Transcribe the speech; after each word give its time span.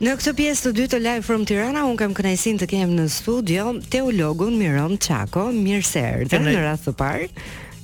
Në 0.00 0.14
këtë 0.16 0.32
pjesë 0.32 0.62
të 0.64 0.70
dytë 0.78 0.90
të 0.94 0.98
Live 1.04 1.24
from 1.26 1.42
Tirana 1.44 1.82
un 1.84 1.92
kam 2.00 2.14
kënaqësinë 2.16 2.60
të 2.62 2.66
kem 2.70 2.92
në 2.96 3.02
studio 3.12 3.66
teologun 3.92 4.54
Miron 4.56 4.94
Çako. 4.96 5.50
Mirë 5.52 5.84
se 5.84 6.04
në 6.40 6.54
radhën 6.56 6.88
e 6.88 6.94
parë. 6.96 7.26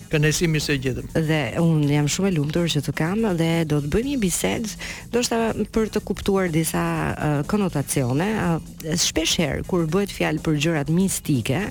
Kënaqësi 0.08 0.48
i 0.54 0.60
së 0.64 0.76
gjetëm. 0.86 1.08
Dhe 1.26 1.40
un 1.60 1.82
jam 1.90 2.06
shumë 2.08 2.30
e 2.30 2.34
lumtur 2.38 2.70
që 2.72 2.80
të 2.86 2.94
kam 2.96 3.20
dhe 3.36 3.48
do 3.68 3.82
të 3.84 3.90
bëjmë 3.92 4.08
një 4.14 4.20
bisedë, 4.22 4.72
ndoshta 5.10 5.40
për 5.76 5.90
të 5.92 6.00
kuptuar 6.08 6.48
disa 6.54 6.84
uh, 7.10 7.42
konotacione. 7.52 8.30
Uh, 8.40 8.96
shpesh 9.02 9.34
herë 9.42 9.66
kur 9.68 9.84
bëhet 9.90 10.14
fjalë 10.16 10.40
për 10.46 10.56
gjërat 10.62 10.94
mistike, 10.96 11.64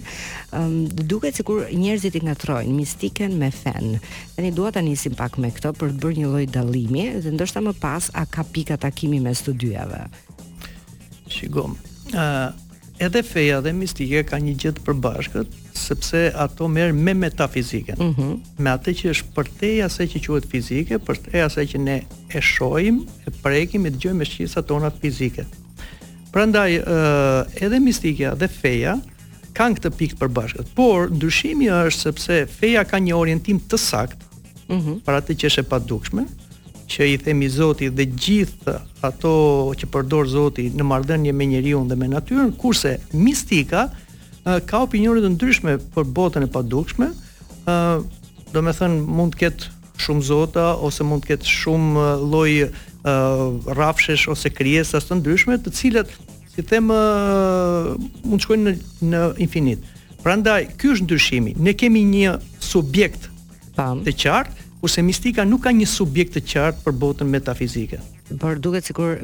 um, 0.53 0.83
duket 0.91 1.39
sikur 1.41 1.65
njerëzit 1.73 2.19
i 2.19 2.23
ngatrojnë 2.27 2.75
mistiken 2.75 3.33
me 3.41 3.49
fen. 3.55 3.97
Tani 4.37 4.53
dua 4.53 4.69
ta 4.75 4.83
nisim 4.85 5.17
pak 5.17 5.39
me 5.41 5.49
këtë 5.57 5.73
për 5.81 5.95
të 5.95 6.03
bërë 6.05 6.21
një 6.21 6.29
lloj 6.35 6.45
dallimi 6.59 7.07
dhe 7.25 7.33
ndoshta 7.33 7.63
më 7.65 7.73
pas 7.81 8.11
a 8.13 8.27
ka 8.29 8.45
pika 8.51 8.77
takimi 8.85 9.17
mes 9.25 9.41
të 9.47 9.57
Shikom, 11.35 11.75
ë 12.13 12.21
uh, 12.21 12.45
edhe 13.03 13.21
feja 13.27 13.57
dhe 13.65 13.73
mistika 13.75 14.21
ka 14.29 14.37
një 14.39 14.53
gjë 14.61 14.69
të 14.77 14.83
përbashkët, 14.85 15.55
sepse 15.75 16.19
ato 16.39 16.69
merren 16.71 17.01
me 17.03 17.11
metafiziken. 17.25 17.99
Mm 17.99 18.37
Me 18.63 18.71
atë 18.71 18.93
që 19.01 19.09
është 19.11 19.33
përtej 19.35 19.81
asaj 19.89 20.07
që 20.13 20.21
quhet 20.27 20.47
fizike, 20.51 21.01
përtej 21.07 21.43
asaj 21.49 21.65
që 21.73 21.81
ne 21.87 21.97
e 22.31 22.41
shohim, 22.41 23.01
e 23.27 23.33
prekim, 23.43 23.87
e 23.87 23.91
dëgjojmë 23.97 24.21
me 24.21 24.29
shqisat 24.29 24.69
tona 24.69 24.93
fizike. 25.01 25.43
Prandaj 26.31 26.69
ë 26.77 26.85
uh, 26.85 27.65
edhe 27.67 27.81
mistika 27.83 28.31
dhe 28.39 28.47
feja 28.53 28.95
kanë 29.55 29.77
këtë 29.81 29.93
pikë 29.99 30.15
të 30.15 30.21
përbashkët. 30.23 30.71
Por 30.79 31.11
ndryshimi 31.15 31.67
është 31.75 32.05
sepse 32.07 32.39
feja 32.59 32.87
ka 32.87 32.99
një 33.03 33.15
orientim 33.19 33.59
të 33.71 33.81
saktë. 33.89 34.21
Mhm. 34.65 35.01
për 35.05 35.15
atë 35.19 35.33
që 35.37 35.49
është 35.51 35.61
e 35.61 35.67
padukshme, 35.69 36.23
që 36.89 37.05
i 37.13 37.17
themi 37.21 37.49
Zotit 37.51 37.93
dhe 37.97 38.05
gjithë 38.09 38.75
ato 39.05 39.31
që 39.77 39.89
përdor 39.91 40.29
Zoti 40.31 40.67
në 40.75 40.85
marrëdhënie 40.87 41.33
me 41.35 41.47
njeriu 41.49 41.81
dhe 41.89 41.97
me 41.99 42.09
natyrën, 42.11 42.53
kurse 42.59 42.95
mistika 43.13 43.85
ka 44.69 44.81
opinione 44.85 45.21
të 45.25 45.33
ndryshme 45.35 45.75
për 45.95 46.09
botën 46.17 46.45
e 46.45 46.51
padukshme, 46.53 47.07
ë 47.11 48.53
do 48.53 48.61
të 48.61 48.73
thënë 48.77 48.99
mund 49.17 49.33
të 49.35 49.39
ketë 49.41 49.71
shumë 50.05 50.25
zota 50.27 50.65
ose 50.85 51.05
mund 51.07 51.25
të 51.25 51.33
ketë 51.33 51.49
shumë 51.55 52.05
lloj 52.31 52.51
rrafshesh 53.75 54.29
ose 54.31 54.51
krijesa 54.53 55.01
të 55.01 55.17
ndryshme, 55.19 55.57
të 55.65 55.73
cilat 55.75 56.13
si 56.53 56.61
them 56.63 56.91
mund 56.91 58.37
të 58.39 58.43
shkojnë 58.45 58.65
në 58.69 58.75
në 59.09 59.23
infinit. 59.47 59.81
Prandaj 60.23 60.67
ky 60.81 60.91
është 60.93 61.05
ndryshimi. 61.05 61.55
Ne 61.61 61.73
kemi 61.77 62.05
një 62.13 62.37
subjekt 62.65 63.27
të 63.75 64.13
qartë 64.23 64.64
kurse 64.85 65.01
mistika 65.01 65.41
nuk 65.49 65.63
ka 65.65 65.71
një 65.73 65.85
subjekt 65.89 66.35
të 66.37 66.43
qartë 66.51 66.83
për 66.85 66.93
botën 67.01 67.29
metafizike. 67.33 67.97
Por 68.41 68.59
duket 68.61 68.85
sikur 68.85 69.15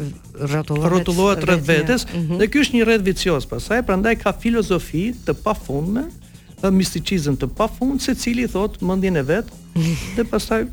rrotullohet 0.41 0.89
rrotullohet 0.89 1.43
rreth 1.45 1.67
vetes 1.67 2.07
mhm. 2.09 2.39
dhe 2.39 2.47
ky 2.49 2.63
është 2.63 2.77
një 2.79 2.87
rreth 2.89 3.05
vicioz 3.05 3.45
pasaj, 3.51 3.83
prandaj 3.85 4.15
ka 4.23 4.33
filozofi 4.45 5.03
të 5.25 5.35
pafundme, 5.45 6.07
misticizëm 6.65 7.37
të 7.41 7.49
se 7.81 8.15
secili 8.15 8.47
thot 8.49 8.81
mendjen 8.81 9.17
e 9.17 9.27
vet 9.29 9.53
dhe 10.17 10.25
pastaj 10.33 10.65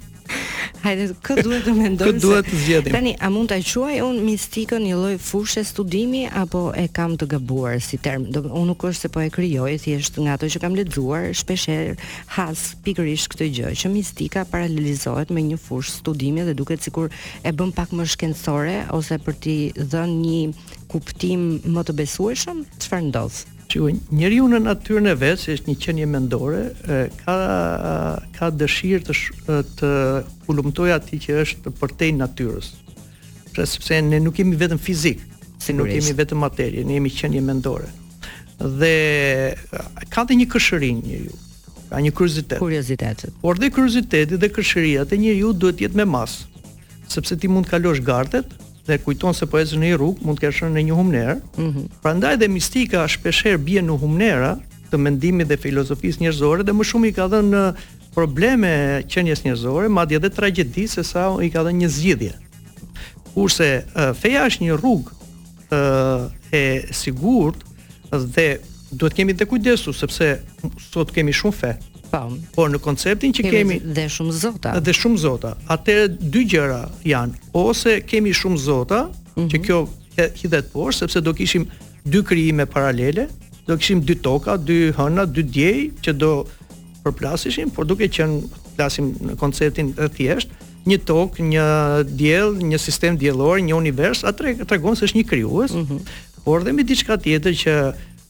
Hajde, 0.83 1.07
kë 1.25 1.37
duhet 1.45 1.65
të 1.67 1.75
mendoj? 1.77 2.09
Kë 2.09 2.21
duhet 2.23 2.47
të 2.49 2.59
zgjedhim? 2.63 2.95
Tani, 2.95 3.13
a 3.15 3.31
mund 3.33 3.51
ta 3.51 3.59
quaj 3.65 3.99
un 4.05 4.19
mistikën 4.27 4.83
një 4.87 4.99
lloj 5.01 5.15
fushë 5.23 5.65
studimi 5.71 6.25
apo 6.43 6.63
e 6.79 6.87
kam 6.95 7.17
të 7.21 7.29
gabuar 7.35 7.79
si 7.85 7.99
term? 8.03 8.27
Do 8.35 8.45
unë 8.47 8.65
nuk 8.73 8.87
është 8.91 9.07
se 9.07 9.13
po 9.15 9.23
e 9.25 9.31
krijoj, 9.35 9.71
thjesht 9.85 10.19
nga 10.23 10.37
ato 10.39 10.49
që 10.51 10.63
kam 10.65 10.77
lexuar, 10.79 11.31
shpeshherë 11.43 11.97
has 12.37 12.67
pikërisht 12.87 13.31
këtë 13.35 13.51
gjë, 13.59 13.73
që 13.83 13.93
mistika 13.95 14.47
paralelizohet 14.53 15.33
me 15.35 15.45
një 15.51 15.59
fushë 15.67 15.97
studimi 16.01 16.47
dhe 16.49 16.57
duket 16.59 16.85
sikur 16.87 17.11
e 17.43 17.53
bën 17.55 17.75
pak 17.79 17.95
më 17.97 18.09
shkencore 18.15 18.79
ose 18.97 19.19
për 19.27 19.39
t'i 19.45 19.59
dhënë 19.77 20.19
një 20.25 20.75
kuptim 20.93 21.49
më 21.75 21.87
të 21.91 21.99
besueshëm, 22.03 22.65
çfarë 22.85 23.09
ndodh? 23.11 23.45
Që 23.69 23.93
njeriu 24.17 24.47
në 24.49 24.63
natyrën 24.65 25.11
e 25.11 25.15
vet, 25.21 25.41
se 25.43 25.53
është 25.59 25.69
një 25.69 25.79
qenie 25.83 26.05
mendore, 26.09 26.61
ka 27.21 27.35
ka 28.39 28.49
dëshirë 28.57 29.03
të 29.09 29.59
të 29.81 29.91
humbtoj 30.47 30.89
atë 30.95 31.19
që 31.25 31.37
është 31.43 31.65
të 31.67 31.73
përtej 31.83 32.15
natyrës. 32.17 32.71
Pra 33.53 33.67
sepse 33.69 33.99
ne 34.07 34.21
nuk 34.25 34.41
jemi 34.41 34.57
vetëm 34.61 34.81
fizik, 34.81 35.21
si 35.61 35.77
nuk 35.77 35.91
jemi 35.93 36.17
vetëm 36.17 36.41
materie, 36.47 36.85
ne 36.89 36.97
jemi 36.97 37.13
qenie 37.13 37.43
mendore. 37.45 37.91
Dhe 38.59 38.95
ka 40.15 40.25
dhe 40.27 40.39
një 40.41 40.47
këshëri 40.55 40.91
njeriu 41.03 41.37
ka 41.89 42.01
një 42.05 42.11
kuriozitet. 42.13 42.59
Kuriozitet. 42.61 43.23
Por 43.41 43.57
dhe 43.57 43.71
kurioziteti 43.73 44.37
dhe 44.41 44.49
këshëria 44.53 45.05
te 45.09 45.17
njeriu 45.17 45.55
duhet 45.57 45.79
të 45.79 45.87
jetë 45.87 46.01
me 46.01 46.05
mas. 46.19 46.41
Sepse 47.09 47.37
ti 47.41 47.49
mund 47.49 47.65
të 47.65 47.79
kalosh 47.79 48.03
gardet, 48.05 48.51
dhe 48.89 48.97
kujton 49.05 49.35
se 49.37 49.47
po 49.51 49.61
ecë 49.61 49.77
në 49.83 49.91
një 49.93 49.99
rrugë, 50.01 50.25
mund 50.25 50.41
të 50.41 50.47
kesh 50.47 50.63
në 50.73 50.85
një 50.89 50.97
humner. 50.97 51.33
Mm 51.61 51.69
-hmm. 51.73 51.85
Prandaj 52.03 52.39
dhe 52.41 52.49
mistika 52.49 53.05
shpeshherë 53.11 53.61
bie 53.67 53.83
në 53.85 53.97
humnera 54.01 54.55
të 54.91 54.97
mendimit 55.05 55.49
dhe 55.51 55.59
filozofisë 55.61 56.23
njerëzore 56.25 56.65
dhe 56.65 56.73
më 56.79 56.85
shumë 56.91 57.07
i 57.07 57.13
ka 57.19 57.27
dhënë 57.35 57.57
uh, 57.59 57.77
probleme 58.15 58.73
qenjes 59.13 59.43
njerëzore, 59.45 59.89
madje 59.93 60.17
edhe 60.19 60.31
tragjedi 60.31 60.87
se 60.89 61.05
sa 61.05 61.27
i 61.45 61.51
ka 61.51 61.63
dhënë 61.67 61.83
një 61.85 61.89
zgjidhje. 61.97 62.33
Kurse 63.35 63.69
uh, 63.85 64.15
feja 64.21 64.47
është 64.49 64.65
një 64.65 64.81
rrugë 64.81 65.11
ë 65.71 65.83
uh, 66.17 66.33
e 66.53 66.65
sigurt 66.97 67.61
dhe 68.11 68.49
duhet 68.97 69.15
kemi 69.19 69.35
të 69.37 69.45
kujdesu 69.51 69.93
sepse 69.93 70.27
sot 70.91 71.13
kemi 71.13 71.33
shumë 71.37 71.59
fe, 71.61 71.73
Po. 72.11 72.21
Por 72.57 72.71
në 72.73 72.79
konceptin 72.83 73.35
që 73.37 73.45
kemi, 73.49 73.79
kemi 73.79 73.95
dhe 73.97 74.07
shumë 74.13 74.37
zota. 74.41 74.73
Dhe 74.85 74.95
shumë 74.97 75.21
zota. 75.23 75.55
Atë 75.73 75.97
dy 76.35 76.45
gjëra 76.49 76.83
janë 77.09 77.51
ose 77.59 77.99
kemi 78.11 78.33
shumë 78.37 78.61
zota, 78.65 79.03
mm 79.05 79.13
-hmm. 79.35 79.51
që 79.51 79.57
mhm. 79.57 79.65
kjo 79.65 79.79
hidhet 80.43 80.73
poshtë 80.73 80.99
sepse 81.05 81.21
do 81.21 81.33
kishim 81.35 81.67
dy 82.15 82.23
krijime 82.25 82.67
paralele, 82.67 83.29
do 83.67 83.77
kishim 83.77 84.01
dy 84.03 84.15
toka, 84.23 84.57
dy 84.59 84.93
hëna, 84.99 85.27
dy 85.35 85.43
djej 85.43 85.79
që 86.05 86.13
do 86.13 86.33
përplasishin, 87.05 87.71
por 87.75 87.85
duke 87.87 88.09
qenë 88.17 88.39
plasim 88.77 89.15
në 89.29 89.37
konceptin 89.37 89.95
e 90.05 90.09
thjesht, 90.17 90.49
një 90.89 90.99
tok, 91.07 91.39
një 91.53 91.67
diell, 92.21 92.51
një 92.71 92.79
sistem 92.79 93.17
diellor, 93.19 93.57
një 93.69 93.75
univers, 93.77 94.25
atë 94.25 94.65
tregon 94.69 94.97
se 94.97 95.05
është 95.07 95.17
një 95.21 95.27
krijues. 95.31 95.71
Mm 95.73 95.85
-hmm. 95.85 96.01
Por 96.45 96.63
dhe 96.65 96.73
me 96.73 96.83
diçka 96.91 97.17
tjetër 97.17 97.53
që 97.63 97.73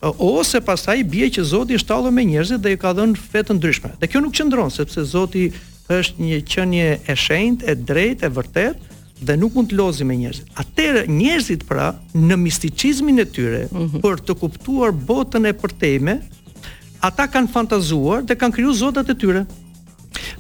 ose 0.01 0.61
pastaj 0.61 1.03
bie 1.09 1.27
që 1.31 1.43
Zoti 1.45 1.75
është 1.79 1.89
tallur 1.91 2.15
me 2.15 2.25
njerëzit 2.29 2.63
dhe 2.63 2.73
i 2.73 2.79
ka 2.79 2.93
dhënë 2.95 3.17
fe 3.19 3.43
të 3.43 3.57
ndryshme. 3.59 3.91
Dhe 4.01 4.07
kjo 4.11 4.21
nuk 4.23 4.35
qëndron 4.39 4.71
sepse 4.71 5.03
Zoti 5.11 5.49
është 5.91 6.23
një 6.23 6.39
qenie 6.47 6.91
e 7.11 7.17
shenjtë, 7.17 7.65
e 7.67 7.75
drejtë, 7.75 8.27
e 8.27 8.31
vërtetë 8.33 8.97
dhe 9.27 9.37
nuk 9.41 9.57
mund 9.59 9.73
të 9.73 9.79
lozi 9.81 10.07
me 10.07 10.15
njerëz. 10.21 10.45
Atëherë 10.55 11.07
njerëzit 11.11 11.65
pra 11.67 11.89
në 12.15 12.37
misticizmin 12.39 13.19
e 13.19 13.27
tyre 13.27 13.65
mhm. 13.73 13.99
për 14.05 14.23
të 14.29 14.39
kuptuar 14.43 14.95
botën 14.95 15.51
e 15.51 15.55
përtejme, 15.59 16.19
ata 17.03 17.27
kanë 17.33 17.51
fantazuar 17.57 18.23
dhe 18.27 18.39
kanë 18.39 18.55
krijuar 18.59 18.79
zotat 18.85 19.11
e 19.15 19.19
tyre. 19.19 19.43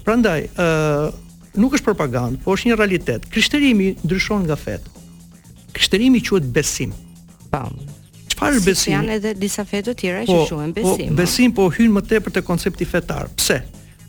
Prandaj, 0.06 0.46
ë 0.54 0.62
uh, 0.62 1.19
nuk 1.58 1.75
është 1.75 1.88
propagandë, 1.90 2.38
por 2.44 2.54
është 2.60 2.70
një 2.70 2.78
realitet. 2.78 3.26
Krishterimi 3.32 3.94
ndryshon 4.04 4.44
nga 4.46 4.54
fetë. 4.56 4.94
Krishterimi 5.75 6.22
quhet 6.28 6.46
besim. 6.54 6.92
Pam 7.50 7.75
çfarë 8.38 8.60
si 8.62 8.66
besim? 8.71 8.93
Janë 8.94 9.16
edhe 9.19 9.32
disa 9.41 9.65
fe 9.69 9.81
të 9.87 9.94
tjera 10.00 10.25
po, 10.28 10.38
që 10.49 10.56
quhen 10.59 10.72
po, 10.72 10.82
besim. 10.82 11.10
Po, 11.12 11.19
besim 11.22 11.54
po 11.56 11.69
hyn 11.75 11.93
më 11.97 12.03
tepër 12.12 12.37
te 12.38 12.43
koncepti 12.47 12.87
fetar. 12.88 13.28
Pse? 13.38 13.60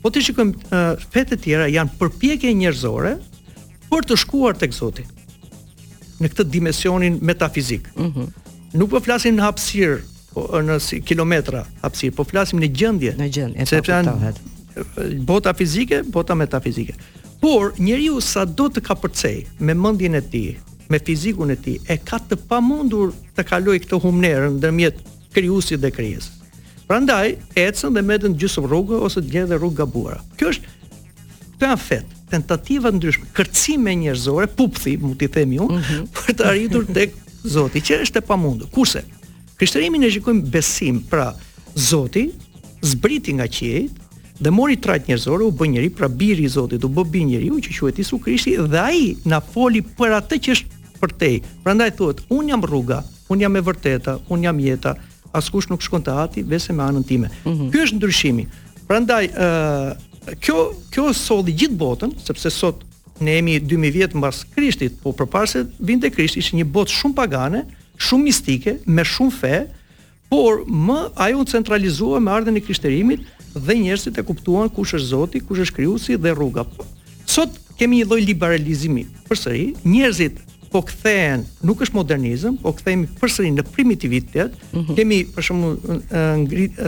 Po 0.02 0.12
ti 0.14 0.22
shikojmë 0.24 0.66
uh, 0.66 1.08
fe 1.12 1.24
të 1.28 1.40
tjera 1.44 1.66
janë 1.70 1.94
përpjekje 2.00 2.52
njerëzore 2.62 3.14
për 3.90 4.06
të 4.10 4.20
shkuar 4.24 4.56
tek 4.60 4.72
Zoti. 4.76 5.04
Në 6.20 6.28
këtë 6.32 6.48
dimensionin 6.58 7.18
metafizik. 7.24 7.90
Ëh. 7.96 8.06
Mm 8.20 8.30
Nuk 8.70 8.92
po 8.92 9.00
flasim 9.02 9.34
në 9.34 9.42
hapësirë, 9.42 9.94
po 10.30 10.42
në 10.62 10.76
si, 10.84 11.00
kilometra 11.02 11.64
hapësirë, 11.80 12.12
po 12.14 12.22
flasim 12.22 12.60
në 12.62 12.68
gjendje. 12.78 13.14
Në 13.18 13.26
gjendje. 13.34 13.64
Sepse 13.66 13.90
janë 13.90 15.14
bota 15.26 15.50
fizike, 15.58 16.04
bota 16.14 16.36
metafizike. 16.38 16.94
Por 17.42 17.72
njeriu 17.82 18.20
sado 18.22 18.68
të 18.70 18.84
ka 18.86 18.94
përcej 19.02 19.40
me 19.58 19.74
mendjen 19.74 20.14
e 20.14 20.22
tij, 20.22 20.52
me 20.86 21.02
fizikun 21.02 21.50
e 21.50 21.56
tij, 21.64 21.80
e 21.90 21.98
ka 21.98 22.20
të 22.30 22.38
pamundur 22.46 23.10
të 23.40 23.46
kaloj 23.48 23.78
këtë 23.84 23.98
humnerën 24.04 24.58
ndërmjet 24.58 24.98
krijuesit 25.34 25.80
dhe 25.82 25.90
krijes. 25.94 26.28
Prandaj 26.88 27.36
ecën 27.58 27.94
dhe 27.96 28.02
mbetën 28.04 28.34
gjysmë 28.40 28.68
rrugë 28.68 28.98
ose 29.06 29.22
dje 29.24 29.44
dhe 29.48 29.58
rrugë 29.60 29.78
gabuara. 29.78 30.18
Kjo 30.36 30.50
është 30.54 30.74
këto 31.54 31.70
afet, 31.70 32.08
tentativa 32.30 32.30
tentativa 32.34 32.90
ndryshme, 32.94 33.26
kërcime 33.36 33.92
njërzore, 34.04 34.46
pupthi, 34.58 34.96
mund 35.02 35.16
t'i 35.20 35.28
themi 35.34 35.58
unë, 35.62 35.78
mm 35.78 35.86
-hmm. 35.86 36.10
për 36.26 36.34
të 36.38 36.44
arritur 36.50 36.86
tek 36.94 37.16
Zoti, 37.44 37.80
që 37.80 38.02
është 38.04 38.16
e 38.20 38.20
pamundur. 38.20 38.66
Kurse 38.70 39.00
krishterimin 39.56 40.02
e 40.04 40.10
shikojmë 40.10 40.50
besim, 40.52 41.00
pra 41.10 41.32
Zoti 41.74 42.30
zbriti 42.82 43.32
nga 43.32 43.46
qiejt 43.48 43.92
dhe 44.44 44.50
mori 44.50 44.76
trajt 44.76 45.06
njerëzore, 45.08 45.42
u 45.44 45.50
bë 45.52 45.66
njëri, 45.70 45.88
pra 45.96 46.08
biri 46.08 46.42
i 46.44 46.48
Zotit, 46.48 46.84
u 46.84 46.88
bë 46.88 47.06
bi 47.12 47.24
njeriu 47.28 47.54
që 47.60 47.70
quhet 47.78 47.98
Isu 48.00 48.18
Krishti 48.18 48.56
dhe 48.56 48.78
ai 48.84 49.16
na 49.24 49.40
foli 49.40 49.82
për 49.98 50.10
atë 50.20 50.36
që 50.44 50.50
është 50.50 50.66
për 51.00 51.10
te. 51.20 51.32
Prandaj 51.64 51.90
thuhet, 51.96 52.20
un 52.28 52.48
jam 52.48 52.64
rruga, 52.64 53.02
un 53.32 53.38
jam 53.40 53.54
e 53.54 53.60
vërteta, 53.62 54.18
un 54.28 54.42
jam 54.42 54.58
jeta, 54.60 54.96
askush 55.30 55.68
nuk 55.70 55.82
shkon 55.86 56.02
te 56.02 56.10
ati, 56.10 56.42
vese 56.42 56.74
me 56.74 56.82
anën 56.82 57.04
time. 57.06 57.28
Mm 57.46 57.52
-hmm. 57.52 57.68
Ky 57.70 57.82
është 57.86 57.96
ndryshimi. 58.00 58.44
Prandaj 58.86 59.26
ë 59.26 59.46
uh, 59.46 59.90
kjo 60.44 60.56
kjo 60.90 61.12
solli 61.16 61.54
gjithë 61.60 61.76
botën, 61.82 62.10
sepse 62.24 62.48
sot 62.50 62.82
ne 63.20 63.32
jemi 63.38 63.58
2000 63.62 63.92
vjet 63.94 64.12
mbas 64.14 64.44
Krishtit, 64.54 64.92
po 65.02 65.12
përpara 65.18 65.46
se 65.46 65.62
vinte 65.78 66.08
Krishti 66.10 66.38
ishte 66.42 66.56
një 66.56 66.66
botë 66.74 66.90
shumë 66.98 67.14
pagane, 67.20 67.60
shumë 68.06 68.22
mistike, 68.24 68.72
me 68.86 69.02
shumë 69.12 69.32
fe, 69.40 69.54
por 70.30 70.52
më 70.86 70.98
ajo 71.26 71.38
u 71.42 71.50
centralizua 71.54 72.18
me 72.20 72.30
ardhen 72.36 72.56
e 72.56 72.60
krishterimit 72.66 73.20
dhe 73.64 73.74
njerëzit 73.82 74.18
e 74.20 74.22
kuptuan 74.28 74.68
kush 74.74 74.92
është 74.96 75.10
Zoti, 75.14 75.38
kush 75.46 75.60
është 75.64 75.74
krijuesi 75.76 76.12
dhe 76.22 76.30
rruga. 76.40 76.62
Sot 77.34 77.50
kemi 77.78 77.94
një 77.98 78.06
lloj 78.08 78.22
liberalizimi. 78.30 79.04
Përsëri, 79.28 79.66
njerëzit 79.92 80.34
po 80.70 80.82
kthehen, 80.86 81.42
nuk 81.66 81.80
është 81.82 81.96
modernizëm, 81.98 82.58
po 82.62 82.72
kthehemi 82.78 83.08
përsëri 83.20 83.50
në 83.56 83.64
primitivitet, 83.74 84.54
mhm. 84.70 84.94
kemi 84.98 85.20
për 85.34 85.46
shembull 85.48 85.98
ngrit 86.44 86.78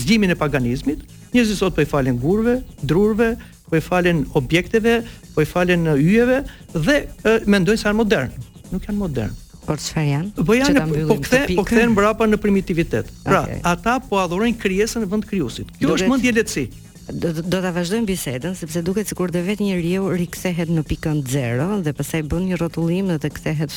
zgjimin 0.00 0.34
e 0.34 0.36
paganizmit. 0.38 1.06
Njerëzit 1.34 1.58
sot 1.60 1.74
po 1.76 1.82
i 1.82 1.88
falen 1.88 2.18
gurve, 2.22 2.58
drurve, 2.82 3.32
po 3.70 3.78
i 3.78 3.82
falen 3.82 4.24
objekteve, 4.38 4.98
po 5.34 5.42
i 5.44 5.48
falen 5.48 5.86
yjeve 5.96 6.42
dhe 6.74 7.00
mendojnë 7.46 7.80
se 7.80 7.88
janë 7.88 8.00
modern. 8.02 8.34
Nuk 8.74 8.86
janë 8.88 8.98
modern. 8.98 9.36
Por 9.64 9.78
çfarë 9.78 10.10
janë? 10.10 10.44
Po 10.46 10.56
janë 10.56 10.82
po 11.08 11.16
kthe, 11.22 11.40
po 11.56 11.64
kthehen 11.68 11.94
po 11.94 12.00
brapa 12.02 12.26
në 12.26 12.38
primitivitet. 12.42 13.10
Pra, 13.22 13.44
okay. 13.46 13.60
ata 13.70 13.98
po 14.02 14.18
adhurojnë 14.18 14.58
krijesën 14.58 15.04
e 15.06 15.10
vend 15.10 15.26
krijuesit. 15.28 15.70
Kjo 15.78 15.94
është 15.94 16.08
mendje 16.10 16.32
letsi 16.40 16.64
do, 17.12 17.32
do 17.42 17.58
ta 17.62 17.70
vazhdojmë 17.74 18.06
bisedën 18.08 18.54
sepse 18.58 18.80
duket 18.84 19.08
sikur 19.10 19.30
dhe 19.34 19.42
vetë 19.44 19.66
njeriu 19.66 20.08
rikthehet 20.16 20.70
në 20.70 20.82
pikën 20.88 21.22
0 21.26 21.68
dhe 21.86 21.92
pastaj 21.96 22.22
bën 22.30 22.46
një 22.50 22.58
rrotullim 22.60 23.10
dhe 23.10 23.18
të 23.22 23.30
kthehet 23.36 23.76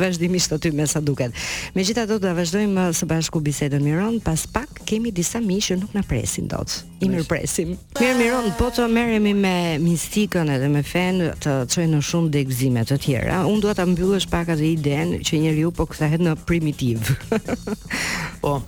vazhdimisht 0.00 0.52
aty 0.56 0.72
me 0.74 0.86
sa 0.90 1.00
duket. 1.04 1.34
Megjithatë 1.76 2.14
do 2.14 2.18
ta 2.24 2.32
vazhdojmë 2.36 2.88
së 2.98 3.08
bashku 3.10 3.42
bisedën 3.44 3.82
Miron, 3.84 4.18
pas 4.24 4.42
pak 4.50 4.82
kemi 4.88 5.12
disa 5.14 5.40
mi 5.42 5.60
që 5.64 5.78
nuk 5.84 5.94
na 5.96 6.02
presin 6.06 6.48
dot. 6.50 6.82
I 7.04 7.10
mirpresim. 7.12 7.74
Mirë 8.00 8.16
Miron, 8.20 8.50
po 8.58 8.70
të 8.74 8.86
merremi 8.90 9.34
me 9.36 9.54
mistikën 9.82 10.50
edhe 10.56 10.70
me 10.72 10.82
fen 10.86 11.20
të 11.44 11.56
çojë 11.72 11.90
në 11.92 12.02
shumë 12.10 12.32
degëzime 12.38 12.84
të 12.90 12.98
tjera. 13.06 13.42
Unë 13.50 13.64
do 13.66 13.74
ta 13.76 13.86
mbyllësh 13.88 14.28
pak 14.32 14.54
atë 14.56 14.68
idenë 14.74 15.22
që 15.28 15.42
njeriu 15.46 15.72
po 15.76 15.86
kthehet 15.92 16.22
në 16.24 16.36
primitiv. 16.48 17.10
po, 18.42 18.58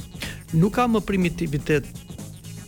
nuk 0.55 0.76
ka 0.76 0.85
më 0.91 1.00
primitivitet 1.08 1.88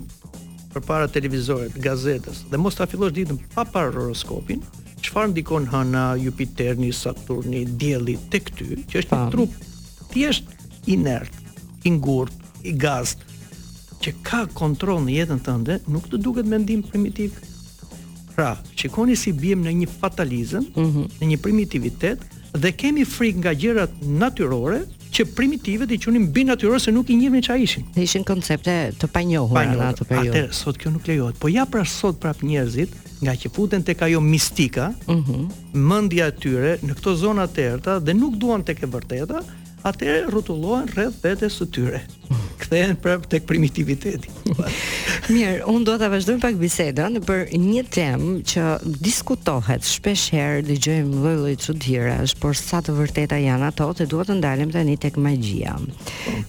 përpara 0.74 1.08
televizorit, 1.10 1.78
gazetës 1.86 2.44
dhe 2.52 2.58
mos 2.60 2.76
ta 2.78 2.86
fillosh 2.86 3.16
ditën 3.18 3.40
pa 3.56 3.64
para 3.66 3.92
horoskopin, 3.92 4.62
çfarë 5.02 5.32
ndikon 5.32 5.68
Hëna, 5.72 6.06
Saturn, 6.20 6.94
Saturni, 6.94 7.66
Dielli 7.66 8.18
tek 8.30 8.52
ty, 8.58 8.70
që 8.90 9.02
është 9.02 9.12
një 9.12 9.26
po. 9.26 9.32
trup 9.32 9.52
thjesht 10.12 10.46
inert, 10.88 11.34
i 11.84 11.90
ngurtë, 11.92 12.54
i 12.64 12.72
gazt 12.84 13.20
që 14.06 14.14
ka 14.26 14.40
kontrol 14.54 15.00
në 15.06 15.16
jetën 15.20 15.40
tënde, 15.42 15.80
nuk 15.90 16.06
të 16.12 16.20
duket 16.22 16.46
mendim 16.50 16.84
primitiv. 16.86 17.40
Pra, 18.36 18.52
shikoni 18.78 19.16
si 19.18 19.32
bijem 19.34 19.64
në 19.66 19.72
një 19.82 19.88
fatalizëm, 20.02 20.68
mm 20.76 20.92
-hmm. 20.92 21.18
në 21.22 21.30
një 21.32 21.38
primitivitet 21.46 22.22
dhe 22.56 22.72
kemi 22.72 23.06
frikë 23.06 23.40
nga 23.42 23.54
gjërat 23.54 23.94
natyrore 24.22 24.82
që 25.16 25.24
primitivet 25.36 25.92
i 25.92 25.98
quonin 26.04 26.26
binatyrore 26.34 26.80
se 26.80 26.92
nuk 26.92 27.10
i 27.10 27.16
njihnin 27.16 27.42
çfarë 27.42 27.64
ishin. 27.64 27.84
Në 27.96 28.02
ishin 28.04 28.24
koncepte 28.24 28.76
të 29.02 29.08
panjohura 29.16 29.64
në 29.72 29.90
atë 29.90 30.06
periudhë. 30.12 30.44
Atë 30.52 30.54
sot 30.54 30.78
kjo 30.78 30.92
nuk 30.92 31.08
lejohet. 31.08 31.40
Po 31.40 31.48
ja 31.48 31.66
pra 31.66 31.86
sot 31.86 32.20
prap 32.20 32.44
njerëzit 32.44 32.90
nga 33.24 33.32
që 33.36 33.48
futen 33.56 33.84
tek 33.84 34.02
ajo 34.02 34.22
mistika, 34.22 34.92
mm 35.08 35.16
-hmm. 35.22 35.44
mendja 35.74 36.28
e 36.28 36.32
tyre 36.32 36.72
në 36.84 36.94
këto 36.98 37.16
zona 37.16 37.48
të 37.48 37.60
errta 37.72 38.00
dhe 38.00 38.14
nuk 38.14 38.36
duan 38.36 38.64
tek 38.64 38.84
e 38.84 38.88
vërteta, 38.88 39.40
atë 39.84 40.28
rrotullohen 40.30 40.86
rreth 40.96 41.24
vetes 41.24 41.62
së 41.62 41.66
tyre. 41.72 42.02
Mhm 42.30 42.45
kthehen 42.66 42.98
prap 43.00 43.26
tek 43.30 43.46
primitiviteti. 43.48 44.32
Mirë, 45.34 45.62
un 45.70 45.84
do 45.86 45.96
ta 46.02 46.10
vazhdojmë 46.12 46.42
pak 46.42 46.58
bisedën 46.60 47.20
për 47.26 47.44
një 47.62 47.84
temë 47.94 48.32
që 48.52 48.64
diskutohet 49.06 49.86
shpesh 49.86 50.32
herë, 50.34 50.64
dëgjojmë 50.72 51.22
vëllëj 51.26 51.60
çuditërash, 51.66 52.38
por 52.42 52.58
sa 52.58 52.82
të 52.86 52.96
vërteta 52.98 53.38
janë 53.44 53.70
ato, 53.70 53.92
të 54.00 54.08
duhet 54.12 54.32
të 54.32 54.40
ndalem 54.40 54.74
tani 54.74 54.98
tek 55.02 55.20
magjia. 55.22 55.76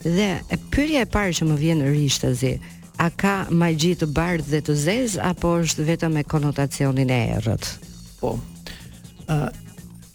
Dhe 0.07 0.31
e 0.57 0.61
pyetja 0.73 1.05
e 1.05 1.11
parë 1.13 1.37
që 1.41 1.51
më 1.51 1.59
vjen 1.63 1.85
rishtazi, 1.91 2.55
a 2.97 3.11
ka 3.13 3.35
magji 3.53 3.93
të 4.01 4.09
bardhë 4.17 4.55
dhe 4.55 4.63
të 4.65 4.79
zezë 4.87 5.21
apo 5.35 5.53
është 5.61 5.85
vetëm 5.91 6.17
me 6.17 6.23
konotacionin 6.25 7.13
e 7.13 7.21
errët? 7.37 7.67
Po. 8.23 8.37
Uh, 9.29 9.51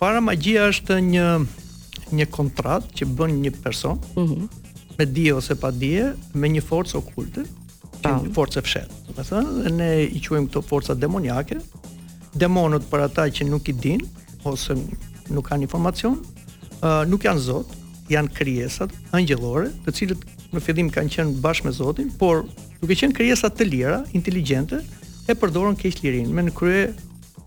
para 0.02 0.22
magjia 0.24 0.66
është 0.72 0.98
një 1.12 1.28
një 2.12 2.26
kontratë 2.34 2.90
që 2.98 3.06
bën 3.20 3.38
një 3.46 3.54
person, 3.62 4.02
uh 4.18 4.24
mhm. 4.26 4.32
-huh 4.42 4.58
me 5.02 5.06
dije 5.14 5.34
ose 5.36 5.56
pa 5.56 5.72
dije, 5.72 6.14
me 6.38 6.50
një 6.50 6.62
forcë 6.68 6.98
okulte, 7.00 7.46
pa. 8.02 8.14
një 8.22 8.32
forcë 8.36 8.62
e 8.62 8.66
fshetë. 8.66 9.00
Me 9.18 9.26
thënë, 9.26 9.54
dhe 9.66 9.72
ne 9.78 9.90
i 10.06 10.22
quajmë 10.24 10.50
këto 10.50 10.62
forca 10.70 10.94
demoniake, 10.96 11.58
demonët 12.38 12.86
për 12.92 13.06
ata 13.08 13.26
që 13.40 13.48
nuk 13.50 13.70
i 13.72 13.74
din, 13.74 14.04
ose 14.48 14.78
nuk 15.32 15.48
kanë 15.50 15.66
informacion, 15.66 16.20
uh, 16.82 17.02
nuk 17.10 17.26
janë 17.26 17.44
zotë, 17.48 17.80
janë 18.14 18.34
krijesat 18.36 18.94
angjëllore, 19.18 19.72
të 19.86 19.94
cilët 20.00 20.26
në 20.52 20.62
fillim 20.66 20.90
kanë 20.94 21.14
qenë 21.16 21.38
bashkë 21.42 21.70
me 21.70 21.72
Zotin, 21.72 22.10
por 22.20 22.44
duke 22.82 22.98
qenë 23.00 23.16
krijesa 23.16 23.48
të 23.50 23.70
lira, 23.70 24.02
inteligjente, 24.18 24.82
e 25.30 25.34
përdorën 25.38 25.78
keq 25.80 26.02
lirinë 26.04 26.34
me 26.36 26.44
në 26.50 26.54
krye 26.58 26.90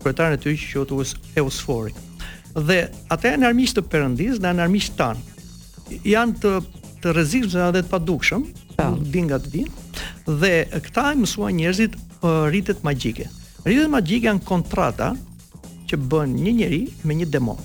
kryetarin 0.01 0.39
e 0.39 0.41
tyre 0.41 0.57
që 0.57 0.85
quhet 0.89 1.37
Eusfori. 1.37 1.93
Dhe 2.55 2.79
ata 3.13 3.31
janë 3.35 3.45
armiqtë 3.51 3.77
të 3.77 3.85
Perëndis, 3.91 4.39
janë 4.41 4.63
armiqtë 4.65 4.97
tan. 4.99 5.21
Janë 6.05 6.39
të 6.41 6.51
të 7.05 7.13
rrezikshëm 7.13 7.69
edhe 7.69 7.81
të 7.85 7.91
padukshëm, 7.91 8.43
po. 8.75 8.85
di 9.13 9.21
nga 9.27 9.37
të 9.41 9.49
di. 9.53 9.63
Dhe 10.41 10.53
këta 10.87 11.11
i 11.13 11.19
mësuan 11.21 11.53
njerëzit 11.59 11.93
po, 12.21 12.31
rritet 12.49 12.81
magjike. 12.87 13.27
Rritet 13.65 13.91
magjike 13.93 14.25
janë 14.31 14.45
kontrata 14.47 15.11
që 15.85 15.99
bën 16.09 16.33
një 16.43 16.55
njeri 16.59 16.81
me 17.05 17.17
një 17.19 17.27
demon. 17.35 17.61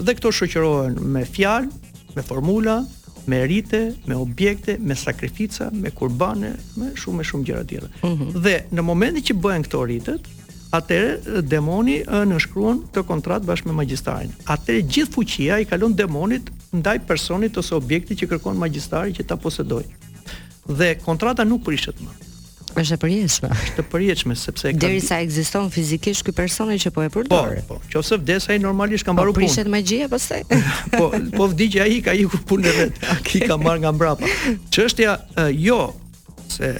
Dhe 0.00 0.14
këto 0.16 0.32
shoqërohen 0.38 0.96
me 1.14 1.26
fjalë, 1.28 1.68
me 2.16 2.24
formula, 2.24 2.78
me 3.28 3.42
rite, 3.46 3.82
me 4.08 4.16
objekte, 4.16 4.78
me 4.80 4.96
sakrifica, 4.98 5.68
me 5.72 5.92
kurbane, 5.94 6.54
me 6.80 6.94
shumë 6.98 7.20
e 7.22 7.28
shumë 7.28 7.46
gjëra 7.50 7.66
tjera. 7.68 7.92
Mhm. 8.02 8.32
Dhe 8.42 8.56
në 8.72 8.82
momentin 8.88 9.28
që 9.28 9.36
bëhen 9.44 9.68
këto 9.68 9.84
ritet, 9.92 10.32
atëre 10.72 11.42
demoni 11.52 12.00
nënshkruan 12.08 12.80
të 12.94 13.04
kontratë 13.10 13.44
bashkë 13.50 13.68
me 13.68 13.78
magjistarin. 13.82 14.32
Atë 14.54 14.80
gjithë 14.88 15.12
fuqia 15.18 15.60
i 15.62 15.68
kalon 15.68 15.92
demonit 15.98 16.48
ndaj 16.72 16.98
personit 17.06 17.56
ose 17.60 17.74
objektit 17.76 18.18
që 18.22 18.28
kërkon 18.34 18.56
magjistari 18.58 19.12
që 19.12 19.26
ta 19.28 19.36
posedoj. 19.36 19.84
Dhe 20.68 20.94
kontrata 21.04 21.44
nuk 21.44 21.64
prishet 21.66 21.98
më. 22.00 22.14
Është 22.80 22.94
e 22.94 22.98
përjeshme. 23.02 23.48
Është 23.64 23.82
e 23.82 23.86
përjeshme 23.92 24.34
sepse 24.40 24.70
ka 24.72 24.78
derisa 24.80 25.18
ekziston 25.20 25.66
fizikisht 25.74 26.24
ky 26.24 26.32
personi 26.32 26.78
që 26.80 26.92
po 26.96 27.02
e 27.04 27.10
përdor. 27.12 27.52
Po, 27.68 27.76
po. 27.76 27.82
Nëse 27.92 28.16
vdes 28.22 28.46
ai 28.48 28.56
normalisht 28.62 29.04
ka 29.04 29.12
po, 29.12 29.18
mbaruar 29.18 29.34
punën. 29.36 29.50
Prishet 29.50 29.68
magjia 29.72 30.08
pastaj. 30.08 30.46
po, 30.96 31.10
po 31.36 31.50
vdiq 31.52 31.76
ai 31.84 31.98
ka 32.06 32.16
iku 32.16 32.40
punën 32.48 32.70
e 32.70 32.72
vet. 32.78 33.02
Ai 33.34 33.42
ka 33.50 33.58
marr 33.60 33.82
nga 33.84 33.92
mbrapa. 33.92 34.30
Çështja 34.72 35.18
jo 35.60 35.82
se 36.48 36.72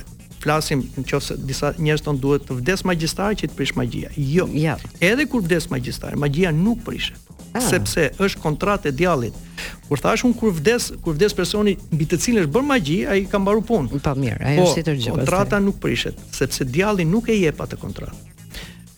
flasim 0.42 0.86
nëse 0.96 1.36
disa 1.44 1.74
njerëz 1.76 2.06
ton 2.08 2.16
duhet 2.18 2.48
të 2.48 2.56
vdes 2.62 2.86
magjistari 2.88 3.36
që 3.42 3.52
të 3.52 3.60
prish 3.60 3.76
magjia. 3.76 4.08
Jo. 4.16 4.48
Ja. 4.56 4.78
Edhe 5.04 5.28
kur 5.28 5.44
vdes 5.44 5.68
magjistari, 5.74 6.16
magjia 6.18 6.54
nuk 6.56 6.80
prishet 6.88 7.20
ah. 7.56 7.64
sepse 7.64 8.10
është 8.20 8.40
kontratë 8.42 8.90
e 8.90 8.94
djallit. 8.96 9.36
Kur 9.86 10.00
thash 10.00 10.24
un 10.26 10.32
kur 10.36 10.52
vdes, 10.56 10.90
kur 11.04 11.16
vdes 11.16 11.34
personi 11.36 11.74
mbi 11.92 12.06
të 12.08 12.18
cilin 12.22 12.44
është 12.46 12.54
bërë 12.54 12.68
magji, 12.68 12.98
ai 13.08 13.24
ka 13.30 13.38
mbaruar 13.40 13.64
punë. 13.68 13.92
Po 13.92 14.14
mirë, 14.18 14.40
ai 14.48 14.56
po, 14.58 14.68
është 14.68 14.84
i 14.84 14.86
tërgjë. 14.88 15.14
Kontrata 15.18 15.60
nuk 15.62 15.78
prishet, 15.82 16.18
sepse 16.34 16.64
djalli 16.68 17.04
nuk 17.08 17.28
e 17.32 17.36
jep 17.42 17.60
atë 17.64 17.78
kontratë. 17.80 18.30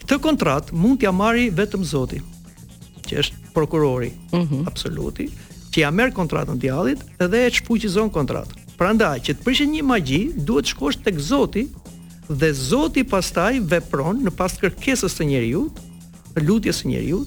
Këtë 0.05 0.19
kontratë 0.25 0.77
mund 0.77 1.01
t'ia 1.03 1.13
marrë 1.17 1.49
vetëm 1.57 1.85
Zoti, 1.89 2.21
që 3.09 3.21
është 3.25 3.55
prokurori 3.57 4.13
mm 4.33 4.43
-hmm. 4.43 4.65
absolut 4.71 5.21
i, 5.21 5.27
që 5.73 5.79
ia 5.81 5.91
merr 5.91 6.13
kontratën 6.13 6.59
djallit 6.65 7.01
dhe 7.31 7.41
e 7.47 7.51
çfuqizon 7.51 8.11
kontratën. 8.11 8.59
Prandaj 8.79 9.19
që 9.21 9.31
të 9.35 9.43
prishet 9.45 9.69
një 9.69 9.83
magji, 9.83 10.23
duhet 10.47 10.65
të 10.65 10.71
shkosh 10.71 10.99
tek 11.05 11.19
Zoti 11.19 11.65
dhe 12.41 12.53
Zoti 12.71 13.05
pastaj 13.05 13.55
vepron 13.61 14.17
në 14.25 14.31
pas 14.37 14.53
kërkesës 14.65 15.13
së 15.21 15.25
njeriu, 15.27 15.69
lutjes 16.47 16.83
së 16.83 16.87
njeriu, 16.89 17.25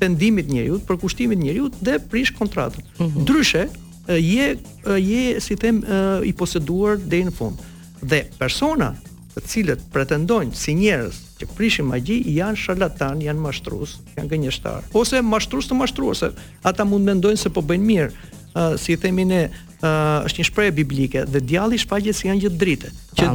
vendimit 0.00 0.48
njeriu, 0.50 0.80
për 0.86 0.98
kushtimin 1.00 1.38
njeriu 1.42 1.68
dhe 1.82 1.98
prish 2.10 2.32
kontratën. 2.38 2.82
Mhm. 3.00 3.20
Ndryshe, 3.22 3.66
je 4.08 4.56
je 5.02 5.40
si 5.40 5.56
them 5.56 5.82
i 6.24 6.32
poseduar 6.32 6.98
deri 6.98 7.24
në 7.28 7.32
fund. 7.34 7.56
Dhe 8.02 8.24
persona 8.38 8.92
të 9.34 9.42
cilët 9.46 9.80
pretendojnë 9.92 10.54
si 10.54 10.74
njerëz 10.78 11.16
që 11.40 11.48
prishin 11.56 11.84
magji 11.90 12.22
janë 12.38 12.56
sharlatan, 12.56 13.20
janë 13.20 13.40
mashtrues, 13.42 13.98
janë 14.16 14.28
gënjeshtar. 14.30 14.84
Ose 14.96 15.20
mashtrues 15.22 15.68
të 15.68 15.76
mashtruese, 15.76 16.30
ata 16.62 16.84
mund 16.88 17.04
mendojnë 17.04 17.40
se 17.40 17.50
po 17.52 17.60
bëjnë 17.60 17.84
mirë, 17.90 18.10
uh, 18.12 18.78
si 18.80 18.92
i 18.92 18.96
themi 18.96 19.24
ne, 19.28 19.42
uh, 19.82 20.24
është 20.24 20.40
një 20.40 20.46
shprehje 20.48 20.72
biblike 20.78 21.24
dhe 21.28 21.40
djalli 21.40 21.76
shfaqet 21.78 22.16
si 22.16 22.30
janë 22.30 22.40
gjithë 22.46 22.56
drite, 22.62 22.92
që 23.20 23.28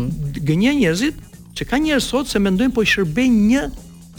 gënjen 0.50 0.82
njerëzit, 0.82 1.22
që 1.60 1.70
ka 1.70 1.78
njerëz 1.84 2.08
sot 2.10 2.32
që 2.34 2.40
mendojnë 2.48 2.74
po 2.74 2.82
i 2.82 2.90
shërbejnë 2.94 3.46
një 3.52 3.64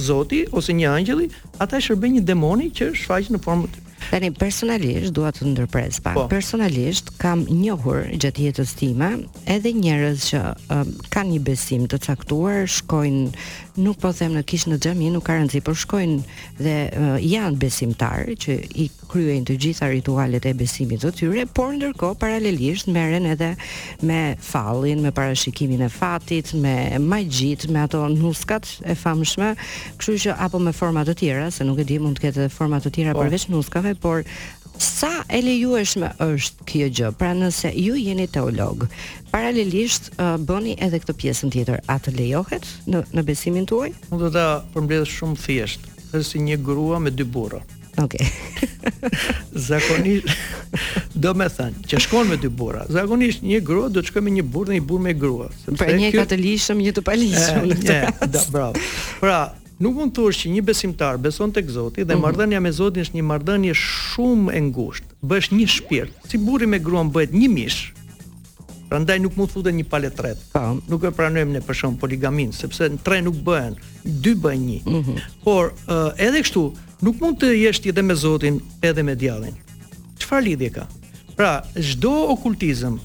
Zoti 0.00 0.44
ose 0.56 0.72
një 0.72 0.88
angjëlli, 0.99 1.26
ata 1.61 1.78
e 1.80 1.84
shërben 1.84 2.16
një 2.16 2.22
demoni 2.28 2.70
që 2.75 2.92
shfaq 2.96 3.32
në 3.34 3.42
formë 3.44 3.70
të 3.75 3.80
Tani 4.02 4.28
personalisht 4.34 5.12
dua 5.16 5.30
të 5.32 5.46
ndërpres 5.52 6.00
pak. 6.04 6.16
Po. 6.18 6.25
Personalisht 6.28 7.12
kam 7.22 7.44
njohur 7.46 8.02
gjatë 8.20 8.49
jetës 8.49 8.72
time 8.76 9.08
edhe 9.49 9.70
njerëz 9.78 10.25
që 10.26 10.40
um, 10.75 10.90
kanë 11.14 11.32
një 11.32 11.38
besim 11.46 11.84
të 11.88 12.00
caktuar, 12.11 12.64
shkojnë, 12.68 13.30
nuk 13.87 14.00
po 14.02 14.11
them 14.12 14.34
në 14.34 14.42
kishë 14.50 14.72
në 14.72 14.80
xhami, 14.82 15.12
nuk 15.14 15.25
ka 15.30 15.38
rëndësi, 15.38 15.62
por 15.64 15.78
shkojnë 15.80 16.18
dhe 16.58 16.75
uh, 16.90 17.14
janë 17.22 17.62
besimtarë 17.62 18.37
që 18.42 18.58
i 18.82 18.88
kryejnë 19.12 19.47
të 19.50 19.54
gjitha 19.61 19.88
ritualet 19.92 20.47
e 20.49 20.54
besimit 20.57 21.02
të 21.04 21.11
tyre, 21.19 21.42
por 21.57 21.73
ndërkohë 21.76 22.16
paralelisht 22.23 22.88
merren 22.95 23.26
edhe 23.35 23.50
me 24.09 24.21
fallin, 24.42 25.02
me 25.04 25.12
parashikimin 25.14 25.85
e 25.87 25.90
fatit, 25.92 26.52
me 26.62 26.73
magjit, 27.02 27.66
me 27.75 27.83
ato 27.87 28.07
nuskat 28.12 28.71
e 28.88 28.97
famshme, 28.99 29.50
kështu 30.00 30.14
që 30.26 30.38
apo 30.47 30.61
me 30.64 30.73
forma 30.76 31.04
të 31.09 31.19
tjera, 31.21 31.50
se 31.52 31.66
nuk 31.69 31.83
e 31.83 31.87
di 31.90 32.00
mund 32.00 32.21
të 32.23 32.26
ketë 32.31 32.49
forma 32.54 32.81
të 32.81 32.95
tjera 32.97 33.14
por. 33.16 33.26
përveç 33.28 33.47
nuskave, 33.52 33.92
por 34.00 34.25
sa 34.83 35.11
e 35.28 35.42
lejueshme 35.45 36.09
është 36.31 36.66
kjo 36.71 36.88
gjë. 36.99 37.11
Pra 37.21 37.35
nëse 37.37 37.75
ju 37.76 37.99
jeni 38.00 38.25
teolog, 38.33 38.87
paralelisht 39.35 40.09
uh, 40.16 40.35
bëni 40.40 40.78
edhe 40.83 41.02
këtë 41.04 41.19
pjesën 41.21 41.52
tjetër, 41.52 41.85
a 41.92 42.00
të 42.00 42.16
lejohet 42.16 42.64
në, 42.88 43.04
në 43.12 43.26
besimin 43.28 43.69
tuaj? 43.69 43.92
Unë 44.11 44.25
do 44.25 44.33
ta 44.38 44.49
përmbledh 44.73 45.12
shumë 45.12 45.38
thjesht, 45.45 45.85
është 46.14 46.26
si 46.33 46.45
një 46.49 46.59
grua 46.64 47.00
me 47.04 47.12
dy 47.12 47.25
burra. 47.28 47.61
Okay. 47.96 48.26
zakonisht 49.68 50.28
do 51.18 51.34
me 51.37 51.44
thënë 51.52 51.82
që 51.90 51.99
shkon 52.06 52.30
me 52.32 52.38
dy 52.40 52.49
burra. 52.49 52.87
Zakonisht 52.88 53.42
një 53.44 53.61
grua 53.66 53.90
do 53.92 54.00
të 54.00 54.08
shkojë 54.11 54.25
me 54.28 54.32
një 54.38 54.44
burrë 54.49 54.70
dhe 54.72 54.78
një 54.80 54.84
burrë 54.88 55.06
me 55.06 55.12
grua, 55.14 55.49
sepse 55.61 55.76
pra 55.82 55.96
një 56.00 56.12
kjo... 56.14 56.25
të 56.32 56.38
lishëm, 56.40 56.80
një 56.87 56.94
të 56.96 57.04
palishëm. 57.08 57.72
bravo. 58.54 58.80
Pra, 59.20 59.38
nuk 59.78 59.99
mund 60.00 60.14
të 60.14 60.22
thuash 60.22 60.40
që 60.46 60.54
një 60.56 60.62
besimtar 60.72 61.20
beson 61.20 61.52
tek 61.52 61.68
Zoti 61.68 62.00
dhe 62.04 62.04
mm 62.04 62.11
-hmm. 62.12 62.25
marrëdhënia 62.25 62.61
me 62.64 62.72
Zotin 62.72 63.04
është 63.04 63.18
një 63.20 63.25
marrëdhënie 63.32 63.75
shumë 63.82 64.54
e 64.56 64.61
ngushtë. 64.72 65.08
Bësh 65.22 65.49
një 65.58 65.66
shpirt, 65.76 66.12
si 66.28 66.38
burri 66.38 66.66
me 66.66 66.78
gruan 66.78 67.12
bëhet 67.12 67.32
një 67.42 67.49
mish. 67.61 67.80
Mm 67.82 67.92
-hmm. 67.92 68.01
Prandaj 68.92 69.22
nuk 69.25 69.38
mund 69.40 69.49
të 69.49 69.70
një 69.72 69.84
palë 69.88 70.08
tret. 70.12 70.40
Po. 70.52 70.61
nuk 70.84 71.04
e 71.08 71.11
pranojmë 71.16 71.54
ne 71.54 71.61
për 71.64 71.76
shkak 71.78 71.94
poligamin, 72.02 72.50
sepse 72.52 72.84
në 72.92 72.99
tre 73.00 73.22
nuk 73.25 73.38
bëhen, 73.40 73.78
dy 74.04 74.34
bën 74.37 74.58
një. 74.66 74.80
Mm 74.84 75.00
-hmm. 75.04 75.20
Por 75.46 75.70
uh, 75.70 76.12
edhe 76.20 76.42
kështu 76.44 76.62
nuk 77.00 77.16
mund 77.25 77.38
të 77.40 77.49
jesh 77.56 77.80
ti 77.80 77.88
edhe 77.92 78.02
me 78.04 78.12
Zotin, 78.14 78.58
edhe 78.82 79.02
me 79.02 79.14
djallin. 79.16 79.54
Çfarë 80.20 80.44
lidhje 80.44 80.70
ka? 80.75 80.84
Pra, 81.38 81.64
çdo 81.90 82.12
okultizëm, 82.34 82.99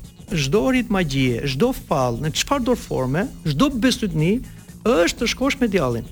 çdo 0.44 0.62
rit 0.76 0.90
magjie, 0.90 1.40
çdo 1.48 1.72
fall 1.88 2.20
në 2.20 2.30
çfarë 2.36 2.64
do 2.68 2.76
forme, 2.76 3.24
çdo 3.48 3.70
besytni 3.80 4.42
është 4.84 5.20
të 5.24 5.28
shkosh 5.28 5.56
me 5.62 5.68
djallin. 5.72 6.04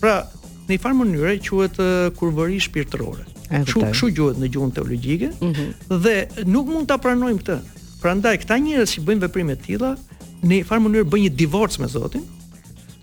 Pra, 0.00 0.30
në 0.68 0.78
një 0.78 0.82
farë 0.84 0.94
mënyre 1.00 1.34
quhet 1.48 1.74
uh, 1.82 2.14
kurvëri 2.18 2.60
shpirtërore. 2.60 3.24
Shumë 3.66 3.90
shumë 3.98 4.12
gjuhet 4.16 4.38
në 4.38 4.46
gjuhën 4.54 4.72
teologjike 4.76 5.28
mm 5.42 5.52
-hmm. 5.52 6.00
dhe 6.04 6.16
nuk 6.54 6.66
mund 6.70 6.86
ta 6.86 6.98
pranojmë 6.98 7.40
këtë. 7.42 7.58
Prandaj 7.98 8.36
këta 8.44 8.58
njerëz 8.62 8.92
që 8.94 9.02
bëjnë 9.06 9.22
veprime 9.26 9.54
të 9.58 9.64
tilla 9.64 9.88
në 10.46 10.60
farë 10.68 10.84
mënyrë 10.84 11.08
bëjnë 11.10 11.24
një 11.26 11.32
divorc 11.40 11.78
me 11.82 11.88
Zotin 11.90 12.22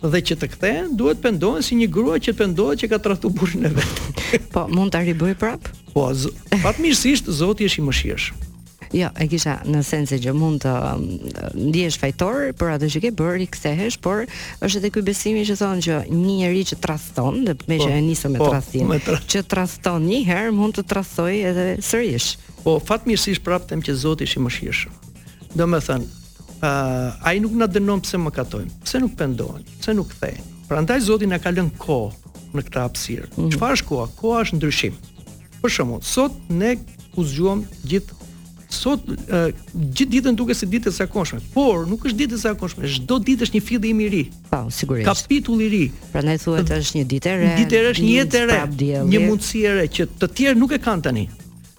dhe 0.06 0.20
që 0.28 0.36
të 0.40 0.48
kthehen 0.54 0.88
duhet 1.00 1.20
pendohen 1.24 1.64
si 1.66 1.76
një 1.76 1.90
grua 1.92 2.16
që 2.22 2.32
pendohet 2.38 2.80
që 2.82 2.90
ka 2.94 3.00
tradhtu 3.04 3.28
burrin 3.36 3.68
e 3.68 3.72
vet. 3.76 4.50
Po, 4.54 4.64
mund 4.72 4.94
ta 4.94 5.02
riboj 5.04 5.34
prap? 5.40 5.68
Po, 5.92 6.08
fatmirësisht 6.64 7.28
Zoti 7.42 7.68
është 7.68 7.82
i 7.82 7.86
mëshirshëm. 7.90 8.45
Jo, 8.96 9.10
e 9.20 9.26
kisha 9.28 9.58
në 9.68 9.80
sense 9.84 10.16
që 10.22 10.32
mund 10.36 10.62
të 10.64 10.72
um, 10.72 11.06
ndihesh 11.68 11.98
fajtor 12.00 12.46
për 12.56 12.70
atë 12.78 12.88
që 12.94 13.00
ke 13.04 13.10
bërë, 13.18 13.40
i 13.44 13.48
kthehesh, 13.52 13.98
por 14.00 14.22
është 14.64 14.80
edhe 14.80 14.90
ky 14.94 15.02
besimi 15.04 15.42
që 15.48 15.56
thonë 15.60 15.84
që 15.84 15.98
një 16.14 16.20
njerëz 16.38 16.70
që 16.70 16.78
tradhton, 16.84 17.40
dhe 17.44 17.56
me 17.68 17.76
po, 17.82 17.88
që 17.88 17.90
e 17.98 18.84
me 18.88 18.98
po, 19.04 19.16
që 19.28 19.42
tradhton 19.52 20.06
një 20.08 20.22
herë 20.30 20.54
mund 20.56 20.78
të 20.78 20.84
tradhtoj 20.94 21.34
edhe 21.50 21.66
sërish. 21.84 22.30
Po 22.62 22.78
fatmirësisht 22.88 23.44
prapë 23.46 23.68
them 23.74 23.84
që 23.84 23.98
Zoti 24.00 24.28
është 24.30 24.40
i 24.40 24.44
mëshirshëm. 24.46 24.98
Domethën, 25.56 26.06
thënë, 26.56 26.56
uh, 26.62 27.28
ai 27.28 27.36
nuk 27.44 27.56
na 27.60 27.68
dënon 27.68 28.00
pse 28.06 28.22
mëkatojmë, 28.24 28.78
pse 28.86 29.02
nuk 29.04 29.12
pendohen, 29.20 29.66
pse 29.82 29.92
nuk 29.98 30.08
kthehen. 30.14 30.52
Prandaj 30.70 31.04
Zoti 31.10 31.28
na 31.30 31.38
ka 31.42 31.52
lënë 31.52 31.76
kohë 31.84 32.56
në 32.56 32.64
këtë 32.70 32.86
hapësirë. 32.86 33.28
Mhm. 33.36 33.56
Çfarë 33.58 33.58
mm 33.60 33.60
-hmm. 33.60 33.72
është 33.76 33.88
koha? 33.92 34.08
Koha 34.22 34.40
është 34.42 34.56
ndryshim. 34.56 34.94
Për 35.62 35.70
shembull, 35.76 36.02
sot 36.02 36.32
ne 36.48 36.72
u 37.16 37.22
gjithë 37.90 38.12
sot 38.72 39.00
uh, 39.06 39.48
gjithë 39.74 40.10
ditën 40.10 40.36
duke 40.38 40.54
si 40.56 40.66
ditë 40.70 40.90
e 40.90 40.94
zakonshme, 40.96 41.38
por 41.54 41.86
nuk 41.88 42.06
është 42.08 42.18
ditë 42.22 42.36
e 42.36 42.40
zakonshme, 42.46 42.90
çdo 42.90 43.18
ditë 43.22 43.46
është 43.46 43.58
një 43.58 43.64
fillim 43.66 43.92
i 43.98 44.04
miri. 44.04 44.22
Po, 44.50 44.64
sigurisht. 44.74 45.06
Kapitull 45.06 45.62
i 45.66 45.68
ri. 45.72 45.82
Prandaj 46.12 46.40
thuhet 46.46 46.72
është 46.78 47.00
një 47.00 47.04
ditë 47.14 47.32
e 47.32 47.34
re. 47.42 47.50
Një 47.50 47.58
ditë 47.62 47.76
e 47.76 47.82
re 47.86 47.92
është 47.94 48.06
një 48.06 48.14
jetë 48.20 48.38
e 48.38 48.46
re. 48.50 48.62
Një 49.12 49.20
mundësi 49.26 49.64
e 49.70 49.74
re 49.78 49.86
që 49.96 50.08
të 50.22 50.30
tjerë 50.38 50.60
nuk 50.62 50.72
e 50.74 50.80
kanë 50.86 51.06
tani. 51.08 51.26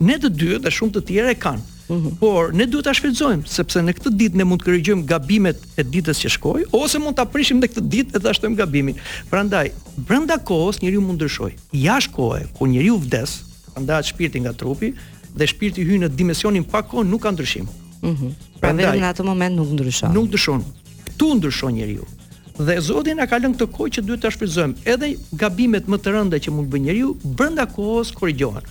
Ne 0.07 0.19
të 0.21 0.31
dy 0.37 0.59
dhe 0.63 0.73
shumë 0.77 0.95
të 0.99 1.03
tjerë 1.09 1.33
e 1.35 1.41
kanë. 1.47 1.65
Mhm. 1.87 2.15
Por 2.19 2.51
ne 2.51 2.65
duhet 2.67 2.83
ta 2.83 2.91
shfrytëzojmë 2.95 3.47
sepse 3.47 3.79
në 3.79 3.93
këtë 3.95 4.11
ditë 4.19 4.39
ne 4.41 4.47
mund 4.47 4.59
të 4.59 4.65
korrigjojmë 4.67 5.05
gabimet 5.07 5.61
e 5.79 5.85
ditës 5.87 6.19
që 6.19 6.31
shkoi 6.33 6.65
ose 6.75 6.99
mund 6.99 7.15
ta 7.15 7.23
prishim 7.23 7.61
në 7.63 7.69
këtë 7.71 7.83
ditë 7.95 8.19
e 8.19 8.23
ta 8.25 8.33
shtojmë 8.35 8.59
gabimin. 8.59 8.99
Prandaj, 9.31 9.69
brenda 9.95 10.35
kohës 10.43 10.81
njeriu 10.83 10.99
mund 10.99 11.15
ndryshoj. 11.21 11.53
Jashtë 11.71 12.11
kohës, 12.17 12.49
kur 12.59 12.67
njeriu 12.67 12.99
vdes, 12.99 13.37
prandaj 13.71 14.03
shpirti 14.09 14.43
nga 14.43 14.51
trupi, 14.53 14.91
dhe 15.39 15.47
shpirti 15.49 15.83
hyn 15.87 16.03
në 16.05 16.09
dimensionin 16.19 16.65
pa 16.67 16.81
kohë 16.85 17.07
nuk 17.09 17.23
ka 17.25 17.31
ndryshim. 17.35 17.67
Mhm. 18.03 18.33
Pra 18.61 18.73
vetëm 18.73 19.01
në 19.03 19.09
atë 19.13 19.25
moment 19.27 19.57
nuk 19.61 19.71
ndryshon. 19.77 20.13
Nuk 20.17 20.27
ndryshon. 20.31 20.63
Ktu 21.11 21.27
ndryshon 21.39 21.75
njeriu. 21.77 22.05
Dhe 22.57 22.79
Zoti 22.87 23.13
na 23.19 23.27
ka 23.29 23.37
lënë 23.37 23.57
këtë 23.57 23.67
kohë 23.75 23.91
që 23.97 24.03
duhet 24.07 24.23
ta 24.25 24.31
shfrytëzojmë 24.33 24.81
edhe 24.93 25.11
gabimet 25.41 25.85
më 25.91 25.97
të 26.01 26.13
rënda 26.15 26.39
që 26.41 26.53
mund 26.55 26.71
bëj 26.73 26.81
njeriu 26.87 27.11
brenda 27.37 27.67
kohës 27.75 28.11
korrigjohen. 28.17 28.65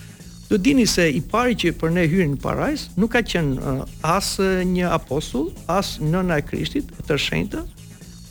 Do 0.51 0.59
dini 0.65 0.87
se 0.87 1.05
i 1.11 1.21
pari 1.33 1.57
që 1.59 1.73
për 1.81 1.91
ne 1.97 2.05
hyrin 2.11 2.35
në 2.37 2.41
parajs 2.45 2.85
nuk 3.03 3.11
ka 3.15 3.21
qenë 3.23 3.55
uh, 3.59 3.97
as 4.03 4.37
një 4.75 4.91
apostull, 4.95 5.49
as 5.67 5.97
nëna 5.99 6.37
e 6.39 6.45
Krishtit, 6.47 6.87
të 7.07 7.19
shenjtë, 7.19 7.63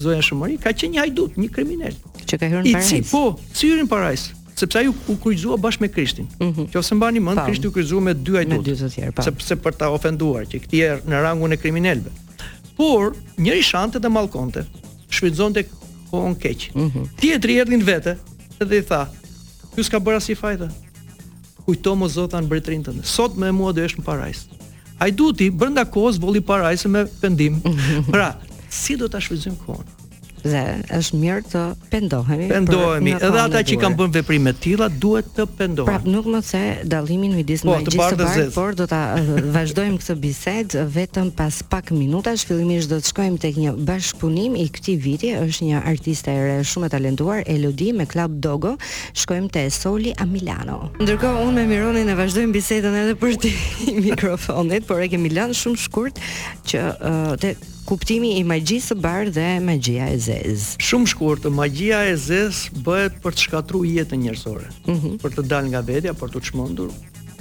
Zoja 0.03 0.23
Shumëri, 0.23 0.55
ka 0.63 0.71
qenë 0.75 0.95
një 0.95 1.01
hajdut, 1.05 1.35
një 1.39 1.49
kriminal 1.55 1.97
që 2.25 2.39
ka 2.41 2.47
hyrë 2.51 2.63
në 2.63 2.71
parajs. 2.75 2.91
I 2.91 3.03
cili 3.03 3.07
po, 3.11 3.23
si 3.55 3.71
parajs? 3.91 4.29
sepse 4.55 4.77
ai 4.77 4.87
u, 4.87 4.95
u 5.11 5.15
kryqëzua 5.19 5.57
bashkë 5.59 5.81
me 5.83 5.89
Krishtin. 5.91 6.27
Mm 6.39 6.51
-hmm. 6.53 6.65
Qofse 6.71 6.95
mbani 6.95 7.19
mend 7.19 7.39
Krishti 7.45 7.67
u 7.67 7.71
kryqëzua 7.75 8.01
me 8.07 8.13
dy 8.15 8.37
ajtut. 8.37 8.57
Me 8.57 8.63
dy 8.63 8.75
të 8.81 8.89
tjerë, 8.93 9.23
Sepse 9.23 9.55
për 9.55 9.73
ta 9.77 9.89
ofenduar 9.91 10.47
që 10.47 10.61
këtë 10.63 10.79
er 10.87 11.01
në 11.03 11.21
rangun 11.25 11.51
e 11.51 11.57
kriminalëve. 11.57 12.11
Por 12.77 13.13
njëri 13.37 13.63
shante 13.63 13.99
dhe 13.99 14.09
mallkonte, 14.09 14.63
shfrytëzonte 15.11 15.63
kohën 16.11 16.35
keq. 16.39 16.69
Mm 16.75 16.87
-hmm. 16.89 17.05
Tjetri 17.19 17.57
erdhi 17.59 17.77
në 17.77 17.83
vete 17.91 18.15
dhe 18.65 18.77
i 18.79 18.83
tha: 18.87 19.03
"Ju 19.77 19.83
s'ka 19.83 19.99
bërë 19.99 20.15
as 20.21 20.29
i 20.29 20.35
fajta. 20.35 20.67
Kujto 21.65 21.95
mo 21.95 22.07
zotan 22.07 22.43
mbretrin 22.45 22.83
tënd. 22.83 23.03
Sot 23.03 23.35
më 23.35 23.51
mua 23.51 23.71
do 23.71 23.81
jesh 23.81 23.97
në 23.99 24.03
parajs." 24.05 24.47
Ai 24.99 25.11
duti 25.11 25.49
brenda 25.51 25.83
kohës 25.83 26.19
volli 26.19 26.39
parajsë 26.41 26.87
me 26.87 27.05
pendim. 27.21 27.59
Pra, 28.13 28.33
si 28.69 28.95
do 28.95 29.07
ta 29.07 29.19
shfrytëzojmë 29.19 29.59
kohën? 29.67 30.04
Dhe 30.45 30.61
është 30.93 31.17
mirë 31.19 31.43
të 31.49 31.61
pendohemi. 31.91 32.47
Pendohemi. 32.51 33.13
Edhe 33.17 33.41
ata 33.41 33.61
që 33.65 33.77
kanë 33.81 33.97
bën 33.99 34.11
veprime 34.19 34.51
të 34.55 34.61
tilla 34.65 34.87
duhet 35.01 35.31
të 35.35 35.45
pendohen. 35.57 35.89
Prap 35.89 36.05
nuk 36.09 36.27
po, 36.27 36.33
më 36.35 36.41
se 36.45 36.61
dallimin 36.91 37.33
midis 37.37 37.63
po, 37.65 37.75
me 37.81 37.85
së 37.85 37.97
bashku, 37.99 38.45
por 38.55 38.77
do 38.77 38.85
ta 38.91 38.99
eh, 39.19 39.31
vazhdojmë 39.55 39.99
këtë 40.03 40.15
bisedë 40.21 40.85
vetëm 40.95 41.31
pas 41.37 41.57
pak 41.73 41.89
minutash. 41.95 42.45
Fillimisht 42.49 42.91
do 42.93 43.01
të 43.01 43.09
shkojmë 43.11 43.41
tek 43.45 43.57
një 43.63 43.73
bashkëpunim 43.89 44.57
i 44.61 44.67
këtij 44.77 44.99
viti, 45.05 45.33
është 45.39 45.67
një 45.71 45.81
artiste 45.93 46.33
e 46.35 46.45
re 46.47 46.57
shumë 46.65 46.89
e 46.91 46.95
talentuar, 46.95 47.41
Elodi 47.55 47.89
me 47.97 48.05
Club 48.09 48.37
Dogo. 48.43 48.75
Shkojmë 49.17 49.51
te 49.55 49.65
Soli 49.73 50.13
a 50.21 50.29
Milano. 50.29 50.91
Ndërkohë 51.01 51.41
unë 51.45 51.55
me 51.61 51.65
Mironin 51.73 52.11
e 52.13 52.17
vazhdojmë 52.19 52.53
bisedën 52.59 52.99
edhe 53.05 53.17
për 53.23 53.39
ti 53.41 53.55
mikrofonit, 54.11 54.85
por 54.85 55.01
e 55.01 55.09
kemi 55.15 55.33
lënë 55.33 55.57
shumë 55.63 55.81
shkurt 55.87 56.21
që 56.69 56.85
uh, 56.99 57.39
te 57.41 57.57
kuptimi 57.89 58.31
i 58.39 58.43
magjisë 58.49 58.91
së 58.91 58.95
bardhë 59.05 59.33
dhe 59.37 59.47
magjia 59.65 60.07
e 60.13 60.17
zezë. 60.27 60.77
Shumë 60.87 61.11
shkurt, 61.13 61.45
magjia 61.59 62.01
e 62.09 62.15
zezë 62.27 62.81
bëhet 62.87 63.19
për 63.25 63.35
të 63.37 63.47
shkatërruar 63.47 63.91
jetën 63.93 64.23
njerëzore, 64.25 64.69
mm 64.89 64.95
-hmm. 64.99 65.19
për 65.23 65.35
të 65.37 65.47
dalë 65.53 65.73
nga 65.73 65.85
vetja, 65.91 66.17
për 66.23 66.33
të 66.35 66.43
çmendur, 66.49 66.93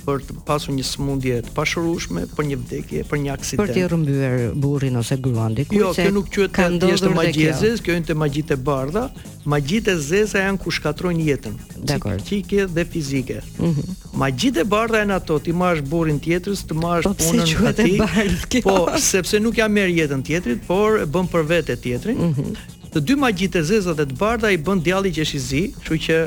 për 0.07 0.23
të 0.27 0.35
pasur 0.49 0.75
një 0.77 0.85
smundje 0.87 1.39
të 1.47 1.53
pashurueshme, 1.57 2.25
për 2.37 2.49
një 2.51 2.59
vdekje, 2.63 3.03
për 3.09 3.21
një 3.25 3.31
aksident. 3.35 3.63
Për 3.63 3.75
të 3.77 3.85
rrëmbyer 3.91 4.37
burrin 4.65 4.99
ose 5.01 5.17
gruan 5.25 5.57
diku. 5.57 5.79
Jo, 5.81 5.91
kjo 5.97 6.11
nuk 6.15 6.31
quhet 6.33 6.53
thjesht 6.83 7.09
magjezë, 7.17 7.73
kjo 7.85 7.97
janë 7.97 8.09
të 8.11 8.17
magjitë 8.25 8.57
e 8.57 8.61
bardha. 8.69 9.07
Magjitë 9.55 9.93
e 9.93 10.01
zeza 10.09 10.41
janë 10.45 10.61
ku 10.63 10.73
shkatrojnë 10.73 11.25
jetën, 11.29 11.57
Dekor. 11.91 12.21
psikike 12.25 12.67
dhe 12.79 12.87
fizike. 12.95 13.41
Mhm. 13.59 13.71
Mm 13.73 14.01
magjitë 14.15 14.61
e 14.63 14.65
bardha 14.71 15.01
janë 15.03 15.15
ato, 15.19 15.41
ti 15.43 15.51
marrësh 15.59 15.83
burrin 15.91 16.21
tjetrës, 16.23 16.61
të 16.69 16.75
marrësh 16.79 17.09
po, 17.11 17.15
punën 17.19 17.65
e 17.67 17.73
tij. 17.81 18.61
Po, 18.63 18.77
sepse 19.03 19.41
nuk 19.43 19.59
ja 19.59 19.67
merr 19.69 19.91
jetën 19.91 20.23
tjetrit, 20.25 20.63
por 20.69 21.01
e 21.03 21.07
bën 21.11 21.27
për 21.33 21.43
vetë 21.53 21.77
tjetrin. 21.83 22.17
Mhm. 22.29 22.41
Mm 22.49 22.57
të 22.95 23.01
dy 23.03 23.15
magjitë 23.19 23.59
e 23.59 23.65
zeza 23.67 23.91
dhe 23.99 24.05
të 24.07 24.15
bardha 24.21 24.51
i 24.55 24.57
bën 24.63 24.79
djalli 24.87 25.11
që 25.17 25.25
është 25.27 25.35
i 25.35 25.41
zi, 25.47 25.63
kështu 25.83 25.97
që 26.05 26.19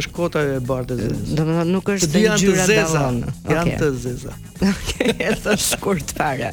është 0.00 0.12
kota 0.16 0.40
e 0.44 0.58
bardhë 0.64 0.96
e 0.96 1.08
zezës. 1.08 1.30
Do 1.30 1.36
të 1.38 1.46
thotë 1.56 1.70
nuk 1.72 1.88
është 1.94 2.08
të 2.14 2.24
gjyra 2.42 2.66
dallon. 2.80 3.20
Janë 3.56 3.76
të 3.80 3.90
zeza. 4.04 4.34
Okej, 4.72 5.14
është 5.30 5.56
shkurt 5.70 6.12
fare. 6.18 6.52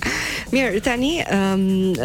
Mirë, 0.54 0.84
tani 0.86 1.16
um, 1.34 1.62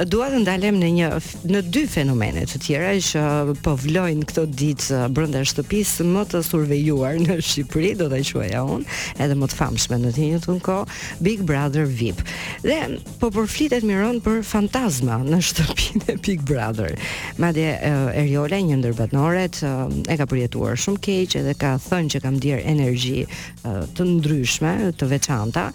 dua 0.09 0.31
të 0.33 0.39
ndalem 0.41 0.79
në 0.81 0.89
një 0.97 1.09
në 1.53 1.61
dy 1.69 1.83
fenomene 1.91 2.47
të 2.49 2.57
tjera 2.65 2.93
që 3.05 3.25
po 3.65 3.75
vlojnë 3.83 4.25
këto 4.31 4.45
ditë 4.49 5.01
brenda 5.13 5.43
shtëpisë 5.45 6.07
më 6.09 6.23
të 6.33 6.41
survejuar 6.47 7.19
në 7.27 7.37
Shqipëri, 7.45 7.91
do 8.01 8.07
ta 8.09 8.23
quaja 8.25 8.63
unë, 8.65 8.89
edhe 9.21 9.37
më 9.37 9.49
të 9.53 9.59
famshme 9.59 9.99
në 10.07 10.13
të 10.17 10.23
njëjtën 10.29 10.61
kohë, 10.65 10.97
Big 11.27 11.43
Brother 11.51 11.85
VIP. 11.99 12.23
Dhe 12.65 12.79
po 13.21 13.29
përflitet 13.37 13.85
miron 13.85 14.17
për 14.25 14.41
fantazma 14.49 15.19
në 15.27 15.43
shtëpinë 15.45 16.09
e 16.15 16.17
Big 16.25 16.47
Brother. 16.49 16.97
Madje 17.45 17.75
uh, 17.75 18.15
Eriola, 18.23 18.63
një 18.65 18.81
ndër 18.81 18.97
banoret, 19.03 19.61
uh, 19.61 19.93
e 20.09 20.17
ka 20.17 20.25
përjetuar 20.31 20.81
shumë 20.81 21.03
keq 21.05 21.37
edhe 21.43 21.57
ka 21.67 21.75
thënë 21.91 22.17
që 22.17 22.25
ka 22.25 22.33
ndier 22.39 22.65
energji 22.65 23.27
uh, 23.29 23.85
të 23.93 24.09
ndryshme, 24.15 24.75
të 24.97 25.13
veçanta. 25.13 25.69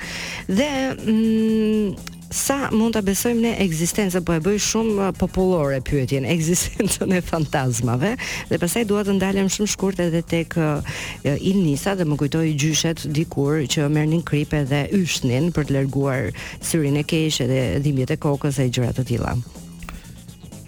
Dhe 0.50 0.72
mm, 1.06 2.13
sa 2.34 2.56
mund 2.74 2.96
ta 2.98 3.02
besojmë 3.06 3.42
ne 3.46 3.52
ekzistencën, 3.64 4.24
po 4.26 4.34
e 4.34 4.42
bëj 4.44 4.60
shumë 4.68 4.94
uh, 4.98 5.12
popullore 5.18 5.78
pyetjen, 5.86 6.26
ekzistencën 6.36 7.14
e 7.16 7.20
fantazmave, 7.26 8.16
dhe 8.50 8.60
pastaj 8.62 8.86
dua 8.90 9.04
të 9.06 9.16
ndalem 9.20 9.50
shumë 9.54 9.70
shkurt 9.76 10.02
edhe 10.04 10.24
tek 10.34 10.58
uh, 10.58 10.82
uh 10.82 11.48
Ilnisa 11.54 11.94
dhe 12.00 12.08
më 12.10 12.18
kujtoi 12.24 12.54
gjyshet 12.60 13.04
dikur 13.16 13.62
që 13.70 13.86
merrnin 13.92 14.24
kripe 14.26 14.64
dhe 14.70 14.82
yshnin 14.98 15.52
për 15.54 15.70
të 15.70 15.76
larguar 15.78 16.32
syrin 16.64 16.98
e 17.00 17.06
keq 17.06 17.38
dhe 17.52 17.60
dhimbjet 17.86 18.16
e 18.16 18.18
kokës 18.24 18.58
e 18.64 18.68
gjëra 18.70 18.94
të 18.98 19.06
tilla. 19.12 19.36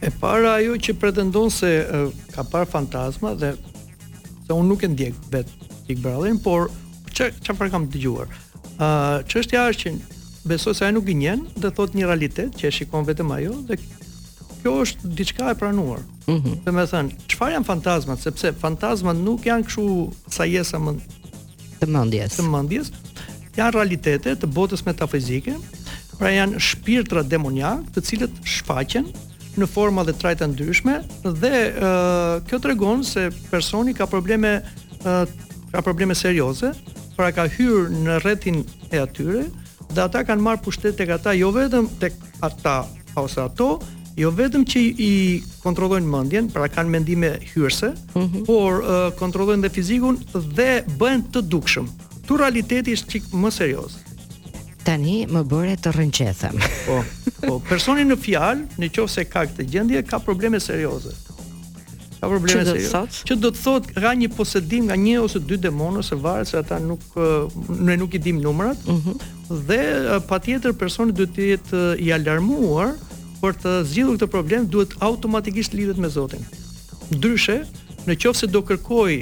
E 0.05 0.12
para 0.22 0.53
ajo 0.60 0.75
që 0.86 0.98
pretendon 1.01 1.50
se 1.50 1.69
uh, 1.81 2.05
ka 2.36 2.45
parë 2.45 2.69
fantazma 2.75 3.34
dhe 3.41 3.55
se 4.45 4.53
unë 4.53 4.67
nuk 4.69 4.86
e 4.86 4.91
ndjek 4.93 5.17
vetë 5.31 5.63
Big 5.88 6.01
Brother, 6.01 6.34
por 6.41 6.69
çfarë 7.13 7.69
kam 7.74 7.86
dëgjuar? 7.93 8.25
Ë, 8.25 8.38
uh, 8.81 9.17
çështja 9.29 9.67
është 9.72 9.84
që 9.93 10.14
besoj 10.46 10.74
se 10.78 10.86
ai 10.86 10.94
nuk 10.94 11.06
gënjen 11.10 11.42
dhe 11.62 11.72
thot 11.75 11.96
një 11.98 12.08
realitet 12.10 12.58
që 12.60 12.70
e 12.70 12.74
shikon 12.78 13.06
vetëm 13.08 13.32
ajo 13.38 13.54
dhe 13.70 13.78
kjo 14.62 14.74
është 14.84 15.12
diçka 15.18 15.50
e 15.52 15.56
pranuar. 15.58 16.02
Mhm. 16.28 16.36
Mm 16.36 16.60
Domethën, 16.66 17.10
çfarë 17.30 17.56
janë 17.58 17.68
fantazmat? 17.68 18.22
Sepse 18.24 18.54
fantazmat 18.62 19.18
nuk 19.25 19.46
janë 19.46 19.66
kështu 19.66 19.86
sa 20.38 20.46
jesa 20.50 20.80
më 20.82 20.96
të 21.82 21.90
mendjes. 21.94 22.38
Të 22.40 22.46
mendjes 22.50 22.92
janë 23.58 23.72
realitete 23.78 24.34
të 24.36 24.50
botës 24.54 24.86
metafizike, 24.88 25.54
pra 26.20 26.32
janë 26.32 26.62
shpirtra 26.62 27.24
demonjak 27.24 27.84
të 27.96 28.04
cilët 28.10 28.38
shfaqen 28.44 29.10
në 29.60 29.68
forma 29.72 30.04
dhe 30.06 30.14
trajta 30.20 30.48
ndryshme 30.52 31.00
dhe 31.24 31.54
ë 31.66 31.90
uh, 31.90 32.46
kjo 32.48 32.60
tregon 32.62 33.04
se 33.08 33.28
personi 33.52 33.94
ka 33.98 34.06
probleme 34.08 34.60
uh, 35.02 35.25
ka 35.72 35.82
probleme 35.82 36.16
serioze, 36.16 36.72
pra 37.16 37.32
ka 37.36 37.46
hyrë 37.52 38.02
në 38.06 38.18
rrethin 38.24 38.64
e 38.92 39.00
atyre, 39.00 39.46
dhe 39.94 40.01
ata 40.06 40.24
kanë 40.25 40.44
marrë 40.46 40.63
pushtet 40.65 40.98
tek 41.00 41.12
ata 41.18 41.34
jo 41.38 41.51
vetëm 41.56 41.89
tek 42.00 42.13
ata 42.46 42.77
ose 43.20 43.39
ato, 43.42 43.70
jo 44.15 44.32
vetëm 44.36 44.63
që 44.68 44.82
i 45.00 45.12
kontrollojnë 45.63 46.08
mendjen, 46.12 46.50
pra 46.51 46.68
kanë 46.72 46.89
mendime 46.92 47.34
hyrëse, 47.54 47.94
mm 48.15 48.24
-hmm. 48.25 48.46
por 48.50 48.82
uh, 48.82 49.12
kontrollojnë 49.22 49.65
dhe 49.68 49.70
fizikun 49.70 50.18
dhe 50.34 50.84
bëhen 51.00 51.24
të 51.32 51.42
dukshëm. 51.48 51.88
Tu 52.27 52.38
realiteti 52.38 52.96
është 52.98 53.10
çik 53.12 53.24
më 53.34 53.51
serioz. 53.51 53.96
Tani 54.86 55.25
më 55.27 55.42
bëre 55.50 55.75
të 55.82 55.92
rënqethem. 55.98 56.56
Po. 56.86 57.04
Po, 57.48 57.54
personi 57.70 58.04
në 58.06 58.15
fjalë, 58.18 58.62
në 58.80 58.89
qoftë 58.94 59.12
se 59.13 59.25
ka 59.25 59.46
këtë 59.46 59.63
gjendje, 59.72 60.01
ka 60.04 60.20
probleme 60.20 60.60
serioze. 60.60 61.13
Ka 62.20 62.27
probleme 62.30 62.65
serioze. 62.65 62.98
Që 62.98 62.98
do 62.98 63.04
të 63.06 63.06
thotë, 63.06 63.25
që 63.27 63.36
do 63.42 63.50
të 63.51 63.60
thotë 63.65 63.88
nga 64.01 64.12
një 64.22 64.30
posedim 64.38 64.84
nga 64.89 64.96
një 64.98 65.18
ose 65.22 65.39
dy 65.39 65.58
demonë, 65.65 66.04
se 66.04 66.15
varet 66.15 66.48
se 66.48 66.58
ata 66.58 66.80
nuk 66.80 67.01
ne 67.80 67.96
nuk 67.98 68.13
i 68.13 68.20
dim 68.20 68.38
numrat. 68.42 68.77
Mhm 68.88 69.13
dhe 69.50 69.86
patjetër 70.28 70.74
personi 70.78 71.14
duhet 71.14 71.34
të 71.36 71.46
jetë 71.52 71.82
i 72.06 72.12
alarmuar 72.16 72.94
për 73.42 73.58
të 73.62 73.74
zgjidhur 73.92 74.18
këtë 74.18 74.30
problem 74.34 74.68
duhet 74.74 74.96
automatikisht 75.06 75.74
lidhet 75.78 76.00
me 76.02 76.10
Zotin. 76.10 76.42
Ndryshe, 77.14 77.60
në 78.08 78.16
qoftë 78.22 78.42
se 78.46 78.48
do 78.54 78.64
kërkoj 78.66 79.18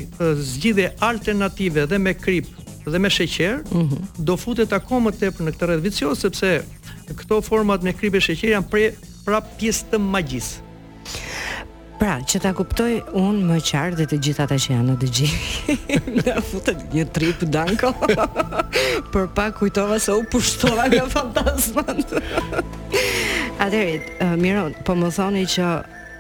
zgjidhje 0.53 0.89
alternative 1.03 1.85
dhe 1.89 1.99
me 1.99 2.13
krip 2.15 2.47
dhe 2.85 2.99
me 2.99 3.09
sheqer, 3.11 3.61
mhm. 3.71 4.23
do 4.27 4.35
futet 4.39 4.73
akoma 4.75 5.11
tepër 5.15 5.45
në 5.47 5.53
këtë 5.55 5.69
rreth 5.69 5.83
vicioz 5.85 6.17
sepse 6.23 6.53
këto 7.19 7.39
format 7.43 7.83
me 7.83 7.95
kripë 7.95 8.19
e 8.21 8.25
sheqer 8.29 8.55
janë 8.55 8.69
prej 8.71 8.89
prap 9.23 9.53
pjesë 9.59 9.89
të 9.93 10.01
magjisë. 10.03 10.59
Pra, 12.03 12.17
që 12.19 12.39
ta 12.43 12.49
kuptoj 12.51 12.97
unë 13.15 13.45
më 13.47 13.57
qartë 13.63 13.95
dhe 14.01 14.05
të 14.11 14.17
gjithat 14.25 14.51
ata 14.51 14.55
që 14.59 14.73
janë 14.73 14.87
në 14.89 14.95
dëgji. 15.03 15.27
Na 16.17 16.41
futet 16.43 16.81
një 16.91 17.05
trip 17.15 17.45
danko. 17.47 17.93
Por 19.13 19.29
pa 19.31 19.45
kujtova 19.55 19.95
se 20.03 20.11
u 20.11 20.25
pushtova 20.27 20.89
nga 20.91 21.05
fantazmat. 21.13 22.01
Atëri, 23.63 23.93
uh, 24.19 24.33
Miron, 24.35 24.75
po 24.83 24.97
më 24.99 25.13
thoni 25.15 25.45
që 25.55 25.69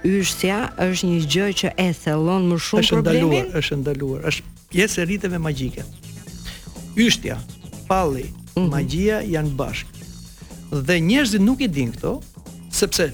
yshtja 0.07 0.61
është 0.87 1.09
një 1.11 1.19
gjë 1.35 1.49
që 1.63 1.73
e 1.75 1.89
thellon 2.05 2.47
më 2.53 2.61
shumë 2.69 2.85
është 2.85 2.95
problemin. 3.01 3.27
Ndaluar, 3.27 3.51
është 3.59 3.81
ndaluar, 3.83 4.23
është 4.31 4.55
pjesë 4.71 5.03
e 5.03 5.09
rriteve 5.09 5.43
magjike. 5.51 5.83
Yshtja, 7.09 7.41
palli, 7.91 8.29
mm 8.31 8.35
-hmm. 8.55 8.71
magjia 8.77 9.19
janë 9.35 9.51
bashkë. 9.59 10.07
Dhe 10.87 11.01
njerëzit 11.11 11.43
nuk 11.49 11.59
i 11.59 11.67
din 11.67 11.91
këto, 11.91 12.17
sepse 12.71 13.11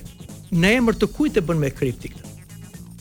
në 0.54 0.68
emër 0.78 0.96
të 1.02 1.08
kujt 1.18 1.42
e 1.42 1.48
bën 1.50 1.58
me 1.58 1.70
kriptik 1.82 2.14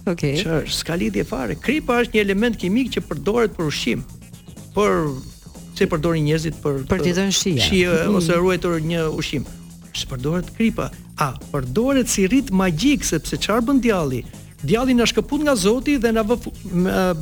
Okej. 0.06 0.08
Okay. 0.12 0.34
Çfarë 0.42 0.74
ska 0.78 0.96
lidhje 1.00 1.24
fare? 1.28 1.56
Kripa 1.66 1.98
është 2.04 2.16
një 2.20 2.24
element 2.28 2.58
kimik 2.60 2.92
që 2.94 3.02
përdoret 3.08 3.56
për 3.56 3.66
ushqim. 3.72 4.04
Por 4.76 5.10
se 5.74 5.88
përdorin 5.90 6.26
njerëzit 6.28 6.60
për 6.62 6.84
për 6.90 7.02
të 7.08 7.16
dhënë 7.18 7.34
shije. 7.40 7.64
Shije 7.66 7.96
mm. 8.06 8.18
ose 8.20 8.36
ruajtur 8.38 8.78
një 8.86 9.08
ushqim. 9.18 9.44
Si 9.94 10.06
përdoret 10.10 10.52
kripa? 10.54 10.88
A, 11.22 11.32
përdoret 11.50 12.10
si 12.10 12.28
rit 12.30 12.54
magjik 12.54 13.06
sepse 13.08 13.34
çfarë 13.38 13.64
bën 13.72 13.80
djalli? 13.88 14.20
Djalli 14.64 14.94
na 14.96 15.08
shkëput 15.10 15.42
nga 15.44 15.54
Zoti 15.60 15.98
dhe 16.00 16.14
na 16.16 16.22
vë 16.24 16.38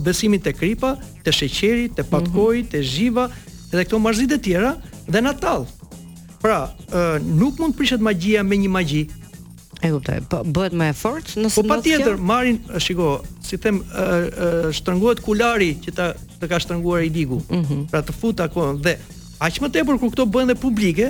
besimin 0.04 0.40
te 0.44 0.52
kripa, 0.54 0.92
te 1.24 1.32
sheqeri, 1.34 1.88
te 1.96 2.04
patkoi, 2.06 2.60
mm 2.60 2.60
-hmm. 2.60 2.70
te 2.70 2.82
zhiva, 2.86 3.24
edhe 3.72 3.84
këto 3.88 3.98
marzit 4.04 4.32
të 4.34 4.38
tjera 4.44 4.74
dhe 5.08 5.22
natall. 5.24 5.64
Pra, 6.42 6.66
nuk 7.24 7.60
mund 7.60 7.74
të 7.74 7.78
prishet 7.80 8.02
magjia 8.04 8.42
me 8.44 8.56
një 8.60 8.70
magji. 8.72 9.02
E 9.82 9.90
kuptoj. 9.90 10.18
Po 10.30 10.40
bëhet 10.46 10.74
më 10.78 10.88
e 10.92 10.94
fortë 10.94 11.40
nëse 11.42 11.58
Po 11.58 11.64
patjetër, 11.66 12.18
marrin, 12.30 12.60
shiko, 12.82 13.16
si 13.42 13.58
them, 13.62 13.80
ë 13.90 14.70
shtrëngohet 14.76 15.22
kulari 15.26 15.72
që 15.82 15.94
ta 15.96 16.10
të 16.40 16.50
ka 16.50 16.60
shtrënguar 16.62 17.02
i 17.08 17.26
Mm 17.26 17.40
-hmm. 17.40 17.90
Pra 17.90 18.02
të 18.02 18.12
futa 18.12 18.48
ku 18.48 18.60
dhe 18.84 18.94
aq 19.40 19.60
më 19.62 19.68
tepër 19.74 19.98
kur 19.98 20.10
këto 20.10 20.24
bëhen 20.34 20.48
dhe 20.48 20.54
publike, 20.54 21.08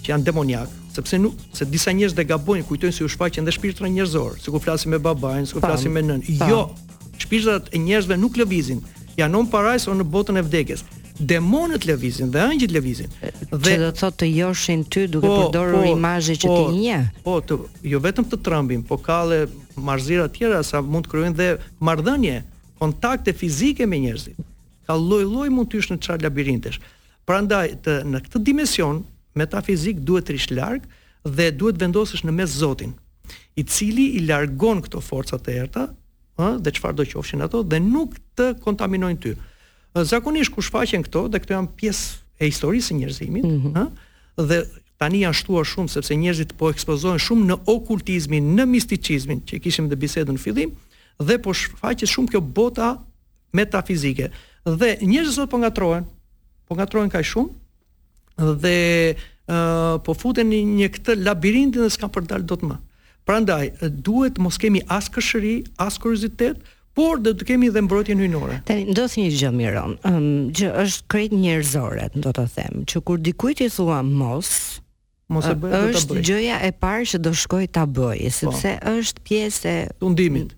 që 0.03 0.07
janë 0.09 0.23
demoniak, 0.23 0.69
sepse 0.93 1.17
nuk 1.19 1.33
se 1.53 1.65
disa 1.65 1.91
njerëz 1.91 2.13
dhe 2.15 2.23
gabojnë, 2.23 2.63
kujtojnë 2.65 2.93
se 2.97 3.03
u 3.03 3.07
shfaqen 3.09 3.45
dhe 3.45 3.51
shpirtra 3.51 3.87
njerëzor, 3.87 4.31
sikur 4.43 4.59
flasim 4.61 4.91
me 4.91 4.97
babain, 4.99 5.45
sikur 5.45 5.61
flasim 5.61 5.91
me 5.91 6.01
nën. 6.01 6.21
Jo, 6.49 6.69
shpirtrat 7.17 7.69
e 7.71 7.77
njerëzve 7.77 8.17
nuk 8.17 8.37
lëvizin. 8.37 8.79
Janë 9.17 9.37
on 9.37 9.47
parajsë 9.47 9.91
on 9.91 9.97
në 9.97 10.03
botën 10.03 10.37
e 10.37 10.41
vdekjes 10.41 10.83
demonët 11.19 11.85
lëvizin 11.87 12.31
dhe 12.33 12.41
ëngjët 12.51 12.73
lëvizin. 12.75 13.13
Dhe 13.15 13.55
që 13.55 13.77
do 13.79 13.87
të 13.87 13.99
thotë 13.99 14.17
të 14.19 14.29
joshin 14.35 14.81
ty 14.91 15.05
duke 15.07 15.27
po, 15.29 15.37
përdorur 15.45 15.77
po, 15.79 15.93
që 15.95 16.49
po, 16.49 16.57
ti 16.57 16.81
nje. 16.81 16.97
Po, 17.23 17.37
të, 17.47 17.59
jo 17.91 18.01
vetëm 18.03 18.27
të 18.31 18.39
trambin, 18.43 18.83
po 18.83 18.97
ka 18.99 19.21
edhe 19.25 19.47
marrëzira 19.77 20.27
të 20.27 20.41
tjera 20.41 20.59
sa 20.67 20.81
mund 20.81 21.07
të 21.07 21.13
krijojnë 21.13 21.37
dhe 21.39 21.47
marrëdhënie, 21.87 22.35
kontakte 22.81 23.33
fizike 23.33 23.87
me 23.87 24.01
njerëzit. 24.03 24.43
Ka 24.85 24.95
lloj-lloj 24.99 25.49
mund 25.55 25.71
të 25.71 25.81
ish 25.81 25.91
në 25.95 25.99
çfarë 26.03 26.25
labirintesh. 26.27 26.81
Prandaj 27.29 27.67
të, 27.85 27.95
në 28.11 28.23
këtë 28.27 28.43
dimension 28.51 28.99
metafizik 29.39 30.03
duhet 30.05 30.27
të 30.27 30.35
rish 30.35 30.51
larg 30.53 30.83
dhe 31.25 31.47
duhet 31.57 31.79
vendosesh 31.81 32.25
në 32.27 32.35
mes 32.41 32.59
Zotin, 32.59 32.91
i 33.57 33.63
cili 33.63 34.11
i 34.19 34.25
largon 34.27 34.83
këto 34.85 34.99
forca 35.01 35.39
të 35.39 35.55
errta, 35.63 35.87
ëh, 36.37 36.57
dhe 36.61 36.71
çfarë 36.75 36.99
do 36.99 37.07
qofshin 37.07 37.41
ato 37.47 37.63
dhe 37.65 37.79
nuk 37.81 38.19
të 38.35 38.51
kontaminojnë 38.61 39.23
ty. 39.23 39.33
Zakonisht 40.03 40.51
ku 40.51 40.59
shfaqen 40.61 41.05
këto 41.07 41.27
dhe 41.31 41.39
këto 41.39 41.55
janë 41.55 41.71
pjesë 41.79 42.23
e 42.43 42.49
historisë 42.49 42.89
së 42.91 42.95
njerëzimit, 42.99 43.45
ëh, 43.45 43.51
mm 43.51 43.73
-hmm. 43.73 43.91
dhe 44.49 44.57
tani 44.99 45.21
janë 45.23 45.37
shtuar 45.39 45.63
shumë 45.63 45.87
sepse 45.93 46.15
njerëzit 46.19 46.51
po 46.59 46.69
ekspozohen 46.69 47.19
shumë 47.19 47.43
në 47.47 47.55
okultizmin, 47.75 48.49
në 48.59 48.65
misticizmin 48.67 49.39
që 49.47 49.59
kishim 49.63 49.87
në 49.87 49.95
bisedën 49.95 50.35
në 50.35 50.39
fillim 50.43 50.71
dhe 51.23 51.35
po 51.39 51.53
shfaqet 51.55 52.11
shumë 52.11 52.31
kjo 52.35 52.41
bota 52.41 52.89
metafizike. 53.55 54.29
Dhe 54.67 54.97
njerëzit 55.01 55.33
sot 55.35 55.49
po 55.49 55.57
ngatrohen, 55.63 56.03
po 56.67 56.75
ngatrohen 56.75 57.09
kaq 57.09 57.23
shumë 57.31 57.51
dhe 58.63 59.15
uh, 59.47 59.95
po 60.03 60.11
futen 60.13 60.51
në 60.51 60.59
një 60.79 60.87
këtë 60.93 61.11
labirintin 61.23 61.87
që 61.87 61.91
s'ka 61.95 62.07
për 62.11 62.27
dal 62.27 62.43
dot 62.43 62.61
më. 62.67 62.75
Prandaj 63.25 63.71
duhet 64.05 64.37
mos 64.43 64.57
kemi 64.59 64.83
as 64.91 65.07
këshëri, 65.09 65.63
as 65.79 65.95
kuriozitet, 65.97 66.59
por 66.95 67.19
do 67.19 67.33
të 67.35 67.45
kemi 67.49 67.67
dhe 67.75 67.81
mbrojtjen 67.83 68.21
hyjnore. 68.23 68.61
Tani 68.69 68.85
ndos 68.93 69.17
një 69.19 69.27
gjë 69.35 69.49
miron, 69.55 69.97
um, 70.07 70.29
që 70.55 70.69
është 70.85 71.07
krejt 71.11 71.33
njerëzore, 71.35 72.07
do 72.23 72.31
ta 72.31 72.45
them, 72.55 72.85
që 72.87 73.01
kur 73.07 73.19
dikujt 73.21 73.61
i 73.65 73.69
thua 73.69 74.01
mos 74.05 74.81
Mos 75.33 75.47
e 75.49 75.55
bëj, 75.57 75.69
ta 75.71 75.77
bëj. 75.81 75.87
Është 75.97 76.15
gjëja 76.27 76.57
e 76.67 76.67
parë 76.83 77.05
që 77.09 77.17
do 77.25 77.31
shkoj 77.33 77.63
ta 77.73 77.87
bëj, 77.89 78.19
po. 78.29 78.33
sepse 78.37 78.73
është 78.91 79.23
pjesë 79.25 79.71
e 79.71 79.77
tundimit 79.97 80.51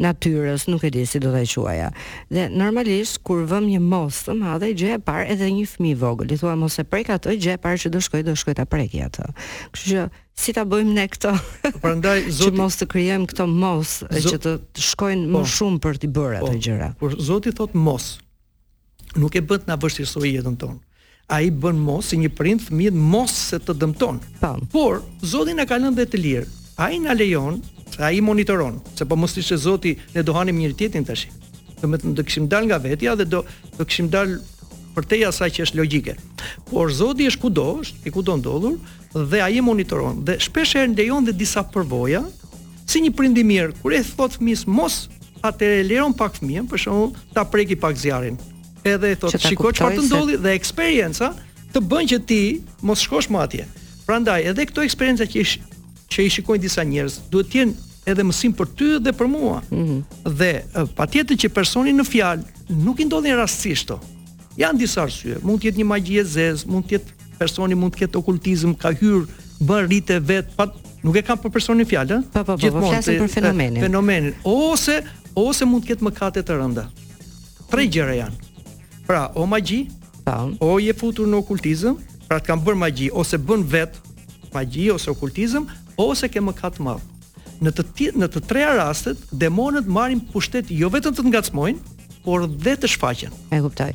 natyrës, 0.00 0.66
nuk 0.66 0.82
e 0.84 0.90
di 0.90 1.04
si 1.06 1.20
do 1.22 1.30
ta 1.32 1.42
quaja. 1.46 1.90
Dhe 2.30 2.48
normalisht 2.50 3.22
kur 3.22 3.44
vëm 3.46 3.68
një 3.70 3.80
mos 3.80 4.24
të 4.26 4.34
madhe, 4.40 4.72
gjë 4.74 4.96
e 4.96 4.98
parë 5.06 5.28
edhe 5.34 5.50
një 5.54 5.66
fëmijë 5.70 5.98
vogël, 6.00 6.32
i 6.34 6.38
thua 6.38 6.54
mos 6.58 6.78
e 6.82 6.84
prek 6.84 7.12
atë 7.14 7.36
gjë 7.38 7.54
e 7.54 7.60
parë 7.62 7.82
që 7.84 7.92
do 7.94 8.00
shkoj, 8.02 8.22
do 8.26 8.34
shkoj 8.34 8.56
ta 8.58 8.64
prekja 8.66 9.10
atë. 9.10 9.28
Kështu 9.74 9.92
që 9.92 10.06
si 10.44 10.54
ta 10.56 10.64
bëjmë 10.66 10.96
ne 10.96 11.04
këto? 11.12 11.34
Po 11.68 11.82
prandaj 11.84 12.24
zoti 12.40 12.50
që 12.50 12.58
mos 12.62 12.78
të 12.80 12.88
krijojmë 12.94 13.28
këto 13.32 13.46
mos 13.50 13.92
zot... 14.10 14.32
që 14.32 14.40
të, 14.48 14.56
shkojnë 14.88 15.28
më 15.30 15.44
po, 15.44 15.52
shumë 15.54 15.78
për 15.84 16.02
të 16.02 16.10
bërë 16.18 16.40
ato 16.40 16.48
po, 16.52 16.56
gjëra. 16.66 16.88
Kur 17.02 17.14
zoti 17.28 17.54
thot 17.54 17.78
mos, 17.78 18.08
nuk 19.14 19.38
e 19.38 19.44
bën 19.46 19.62
të 19.64 19.70
na 19.70 19.78
vështirësoj 19.84 20.26
jetën 20.32 20.58
tonë. 20.64 20.80
Ai 21.34 21.46
bën 21.48 21.78
mos 21.80 22.10
si 22.10 22.18
një 22.20 22.32
prind 22.36 22.66
fëmijët 22.66 22.98
mos 23.00 23.32
se 23.52 23.62
të 23.64 23.78
dëmton. 23.80 24.18
Po. 24.42 24.50
Por 24.74 24.98
zoti 25.24 25.54
na 25.56 25.64
ka 25.70 25.78
lënë 25.80 25.96
dhe 26.02 26.08
të 26.12 26.20
lirë. 26.20 26.50
Ai 26.82 26.98
na 27.00 27.14
lejon 27.16 27.62
Se 27.90 28.02
ai 28.02 28.20
monitoron, 28.20 28.80
se 28.96 29.04
po 29.04 29.16
mos 29.16 29.36
ishte 29.36 29.56
Zoti 29.56 29.92
ne 30.14 30.22
do 30.22 30.32
hanim 30.34 30.58
njëri 30.58 30.74
tjetrin 30.78 31.04
tash. 31.06 31.24
Do 31.82 31.88
më 31.88 32.00
të 32.02 32.24
kishim 32.26 32.48
dal 32.48 32.66
nga 32.66 32.78
vetja 32.80 33.14
dhe 33.18 33.24
do 33.28 33.42
do 33.78 33.84
kishim 33.84 34.08
dal 34.10 34.34
për 34.94 35.06
teja 35.10 35.30
sa 35.34 35.46
që 35.50 35.64
është 35.66 35.78
logjike. 35.80 36.14
Por 36.70 36.92
Zoti 36.94 37.26
është 37.30 37.42
kudo, 37.42 37.66
është 37.84 38.08
i 38.08 38.12
kudo 38.14 38.36
ndodhur 38.38 38.78
dhe 39.32 39.40
ai 39.42 39.60
monitoron 39.64 40.22
dhe 40.26 40.36
shpesh 40.42 40.74
herë 40.78 40.92
ndejon 40.94 41.26
dhe 41.28 41.34
disa 41.40 41.64
përvoja, 41.74 42.24
si 42.86 43.02
një 43.02 43.12
prind 43.18 43.38
i 43.38 43.44
mirë 43.46 43.74
kur 43.82 43.94
e 43.96 44.02
thot 44.06 44.38
fëmis 44.38 44.64
mos 44.66 45.02
atë 45.44 45.70
e 45.80 45.84
lejon 45.90 46.14
pak 46.16 46.38
fëmijën, 46.40 46.66
për 46.70 46.80
shembull, 46.82 47.10
ta 47.34 47.44
preki 47.44 47.76
pak 47.76 47.98
zjarrin. 48.00 48.38
Edhe 48.84 49.12
e 49.14 49.18
thot, 49.18 49.34
shikoj 49.40 49.74
çfarë 49.76 49.98
të 50.00 50.04
ndodhi 50.08 50.38
dhe 50.44 50.54
eksperjenca 50.56 51.32
të 51.74 51.84
bën 51.90 52.10
që 52.12 52.18
ti 52.30 52.40
mos 52.86 53.02
shkosh 53.04 53.28
më 53.34 53.40
atje. 53.46 53.68
Prandaj 54.06 54.40
edhe 54.50 54.66
këto 54.70 54.84
eksperjenca 54.86 55.26
që 55.26 55.42
që 56.14 56.28
i 56.28 56.30
shikojnë 56.30 56.62
disa 56.62 56.84
njerëz, 56.86 57.16
duhet 57.32 57.50
të 57.54 57.60
jenë 57.60 57.90
edhe 58.12 58.24
mësim 58.28 58.52
për 58.54 58.70
ty 58.78 58.88
dhe 59.02 59.12
për 59.18 59.30
mua. 59.32 59.58
Mm 59.70 59.84
-hmm. 59.84 60.34
Dhe 60.40 60.52
patjetër 60.98 61.38
që 61.44 61.50
personi 61.58 61.92
në 61.96 62.06
fjalë 62.06 62.74
nuk 62.86 63.00
i 63.02 63.06
ndodhin 63.08 63.36
rastësisht. 63.40 63.94
Janë 64.60 64.78
disa 64.84 65.02
arsye, 65.02 65.38
mund 65.42 65.62
të 65.64 65.70
jetë 65.72 65.80
një 65.82 65.86
magji 65.92 66.20
e 66.22 66.24
zezë, 66.34 66.66
mund 66.70 66.86
të 66.86 66.98
jetë 66.98 67.28
personi 67.40 67.74
mund 67.74 67.96
të 67.96 68.04
ketë 68.04 68.20
okultizëm, 68.20 68.74
ka 68.82 68.92
hyrë 68.94 69.26
bën 69.68 69.88
rite 69.90 70.18
vet, 70.28 70.46
pa, 70.56 70.68
nuk 71.02 71.16
e 71.18 71.22
kam 71.26 71.38
për 71.42 71.50
personin 71.56 71.88
fjalë, 71.92 72.18
ë? 72.18 72.18
Po, 72.32 72.44
po, 72.44 72.56
po, 72.62 72.84
po 72.84 72.92
për 73.24 73.28
fenomenin. 73.34 73.80
Fenomenin 73.82 74.34
ose 74.44 75.00
ose 75.34 75.66
mund 75.66 75.82
të 75.82 75.88
ketë 75.90 76.06
mëkate 76.06 76.44
të 76.46 76.54
rënda. 76.60 76.84
Tre 77.70 77.86
gjëra 77.94 78.14
janë. 78.20 78.38
Pra, 79.08 79.22
o 79.34 79.46
magji, 79.50 79.80
pa. 80.24 80.36
Po. 80.36 80.66
o 80.68 80.78
je 80.78 80.94
futur 81.02 81.26
në 81.26 81.40
okultizëm, 81.42 81.96
pra 82.28 82.38
të 82.38 82.46
kanë 82.50 82.62
bërë 82.66 82.82
magji 82.84 83.08
ose 83.22 83.38
bën 83.48 83.66
vet 83.76 83.98
magji 84.54 84.86
ose 84.94 85.10
okultizëm, 85.10 85.66
ose 85.96 86.28
ke 86.28 86.40
mëkat 86.42 86.78
madh. 86.82 87.02
Në 87.62 87.70
të 87.78 88.08
në 88.18 88.28
të 88.34 88.40
treja 88.50 88.72
rastet 88.78 89.20
demonët 89.30 89.86
marrin 89.86 90.20
pushtet 90.32 90.70
jo 90.74 90.88
vetëm 90.92 91.14
të 91.14 91.22
të 91.22 91.28
ngacmojnë, 91.32 91.90
por 92.24 92.46
dhe 92.48 92.72
të 92.80 92.88
shfaqen. 92.88 93.32
E 93.52 93.58
kuptoj. 93.60 93.86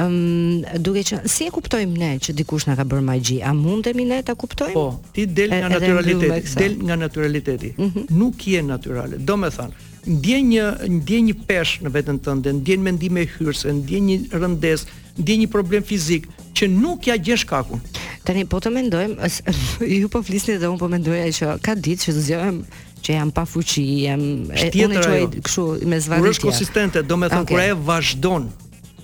Ëm 0.00 0.16
um, 0.18 0.64
duke 0.84 1.00
që 1.08 1.22
si 1.32 1.46
e 1.48 1.52
kuptojmë 1.54 1.94
ne 1.98 2.10
që 2.24 2.34
dikush 2.36 2.66
na 2.68 2.76
ka 2.76 2.84
bërë 2.88 3.06
magji, 3.06 3.38
a 3.42 3.54
mundemi 3.56 4.04
ne 4.04 4.20
ta 4.22 4.34
kuptojmë? 4.36 4.74
Po, 4.76 4.86
ti 5.16 5.24
del 5.38 5.54
nga 5.56 5.70
natyraliteti, 5.72 6.52
del 6.60 6.76
nga 6.88 6.98
natyraliteti. 7.00 7.72
Mm 7.78 7.88
-hmm. 7.88 8.18
Nuk 8.20 8.44
je 8.46 8.62
natyrale. 8.62 9.16
Domethënë, 9.18 9.74
ndjen 10.06 10.44
një 10.52 10.66
ndjen 11.00 11.24
një 11.30 11.36
peshë 11.48 11.82
në 11.84 11.90
veten 11.98 12.18
tënde, 12.20 12.52
ndjen 12.60 12.80
mendime 12.82 13.26
hyrëse, 13.38 13.72
ndjen 13.80 14.02
një 14.10 14.18
rëndes, 14.40 14.84
ndjen 15.16 15.40
një 15.40 15.50
problem 15.56 15.82
fizik, 15.82 16.28
që 16.54 16.68
nuk 16.70 17.06
ja 17.08 17.16
gjej 17.18 17.38
shkakun. 17.42 17.80
Tani 18.26 18.44
po 18.46 18.60
të 18.62 18.72
mendojmë, 18.76 19.30
ju 20.02 20.08
po 20.12 20.22
flisni 20.26 20.58
dhe 20.62 20.70
un 20.70 20.78
po 20.80 20.88
mendoj 20.92 21.20
ai 21.26 21.30
që 21.36 21.56
ka 21.64 21.76
ditë 21.76 22.08
që 22.08 22.16
zgjohem 22.18 22.62
që 23.02 23.16
jam 23.18 23.30
pa 23.34 23.42
fuqi, 23.50 23.84
jam 24.04 24.26
e 24.54 24.84
unë 24.86 25.00
çoj 25.02 25.18
jo. 25.18 25.30
kështu 25.42 25.64
me 25.90 25.98
Kur 26.06 26.28
Është 26.30 26.44
konsistente, 26.48 27.02
do 27.06 27.16
të 27.16 27.30
thonë 27.32 27.48
kur 27.50 27.62
e 27.62 27.72
vazhdon. 27.88 28.52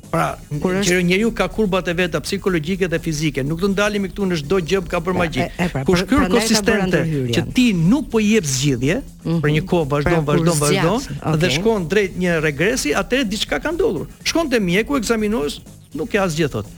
Pra, 0.09 0.39
që 0.57 1.03
njeriu 1.05 1.33
ka 1.37 1.51
kurbat 1.53 1.89
e 1.93 1.93
veta 1.93 2.21
psikologjike 2.25 2.87
dhe 2.89 2.97
fizike, 3.05 3.43
nuk 3.45 3.59
do 3.61 3.69
ndalemi 3.69 4.09
këtu 4.09 4.29
në 4.31 4.39
çdo 4.41 4.61
gjë 4.71 4.79
ka 4.89 5.03
për 5.05 5.19
magji. 5.19 5.45
Kush 5.59 5.75
pra, 5.75 5.83
kur 5.85 6.23
pra, 6.23 6.29
konsistente 6.33 7.03
që 7.37 7.43
ti 7.53 7.67
nuk 7.77 8.07
po 8.15 8.23
jep 8.25 8.47
zgjidhje 8.49 9.03
mhm. 9.03 9.43
për 9.45 9.53
një 9.59 9.65
kohë 9.73 9.91
vazhdon, 9.93 10.19
pra, 10.23 10.27
vazhdon, 10.33 10.63
vazhdon 10.63 11.39
dhe 11.43 11.51
shkon 11.59 11.89
drejt 11.93 12.17
një 12.23 12.39
regresi, 12.47 12.95
atë 13.03 13.27
diçka 13.35 13.61
ka 13.61 13.75
ndodhur. 13.77 14.09
Shkon 14.25 14.49
te 14.49 14.63
mjeku, 14.65 14.97
ekzaminohesh, 15.03 15.59
nuk 15.99 16.09
ka 16.15 16.25
asgjë 16.25 16.49
thotë 16.55 16.77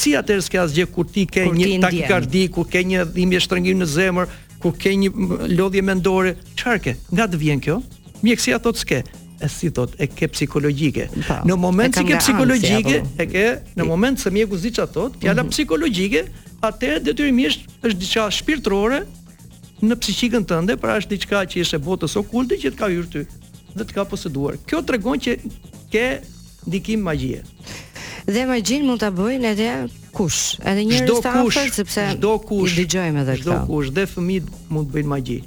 si 0.00 0.16
atëherë 0.18 0.44
s'ka 0.46 0.62
asgjë 0.66 0.86
kur 0.94 1.08
ti 1.12 1.24
ke 1.28 1.46
një 1.52 1.74
takikardi, 1.84 2.44
kur 2.54 2.68
ke 2.72 2.82
një 2.88 3.04
dhimbje 3.14 3.42
shtrëngimi 3.44 3.82
në 3.84 3.88
zemër, 3.94 4.32
kur 4.62 4.74
ke 4.80 4.94
një 5.02 5.46
lodhje 5.58 5.82
mendore, 5.86 6.34
çfarë 6.60 6.82
ke? 6.86 6.94
Nga 7.16 7.26
të 7.34 7.40
vjen 7.42 7.62
kjo? 7.66 7.78
Mjekësia 8.24 8.58
thotë 8.64 8.82
s'ke. 8.84 9.00
E 9.40 9.48
si 9.48 9.70
thotë, 9.76 9.96
e 10.04 10.08
ke 10.12 10.26
psikologjike. 10.28 11.06
Po, 11.28 11.38
në 11.48 11.54
moment 11.56 11.94
që 11.96 12.02
ke 12.10 12.18
psikologjike, 12.20 12.98
e 13.20 13.26
ke 13.32 13.44
në 13.78 13.86
moment 13.88 14.20
se 14.20 14.32
mjeku 14.34 14.58
zi 14.60 14.72
çfarë 14.76 14.94
thotë, 14.98 15.22
ti 15.22 15.30
ala 15.32 15.44
mhm. 15.44 15.54
psikologjike, 15.56 16.24
atëherë 16.68 17.04
detyrimisht 17.08 17.68
është 17.80 17.98
diçka 18.02 18.26
shpirtërore 18.40 19.02
në 19.88 19.96
psiqikën 20.00 20.44
tënde, 20.50 20.76
pra 20.82 20.98
është 21.00 21.14
diçka 21.16 21.44
që 21.54 21.64
është 21.64 21.80
e 21.80 21.84
botës 21.88 22.18
okulte 22.20 22.58
që 22.60 22.74
të 22.76 22.80
ka 22.82 22.90
hyrë 22.92 23.14
ty 23.14 23.24
dhe 23.78 23.86
të 23.86 23.94
ka 23.96 24.04
poseduar. 24.10 24.58
Kjo 24.68 24.82
tregon 24.84 25.20
që 25.24 25.38
ke 25.94 26.04
ndikim 26.68 27.00
magjie. 27.06 27.38
Dhe 28.30 28.44
më 28.46 28.60
mund 28.86 29.00
ta 29.02 29.08
bëjnë 29.10 29.46
edhe 29.54 29.68
kush, 30.14 30.58
edhe 30.62 30.84
njerëz 30.86 31.08
të 31.24 31.30
afër 31.32 31.72
sepse 31.74 32.02
çdo 32.14 32.34
kush 32.46 32.76
i 32.78 32.84
dëgjojmë 32.84 33.24
edhe 33.24 33.34
këtë. 33.40 33.42
Çdo 33.42 33.56
kush 33.66 33.90
dhe 33.96 34.04
fëmijë 34.06 34.60
mund 34.74 34.86
të 34.86 34.94
bëjnë 34.94 35.10
magji. 35.10 35.38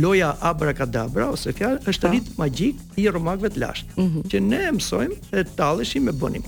Loja 0.00 0.30
abracadabra 0.50 1.26
ose 1.34 1.52
fjalë 1.52 1.82
është 1.90 2.06
po. 2.06 2.12
rit 2.14 2.30
magjik 2.38 2.78
i 2.96 3.04
romakëve 3.12 3.48
të 3.54 3.60
lashtë, 3.64 3.88
mm 3.96 4.06
-hmm. 4.06 4.24
që 4.30 4.36
ne 4.50 4.60
e 4.68 4.72
mësojmë 4.78 5.16
e 5.32 5.40
talleshim 5.58 6.08
e 6.08 6.12
bënim. 6.22 6.44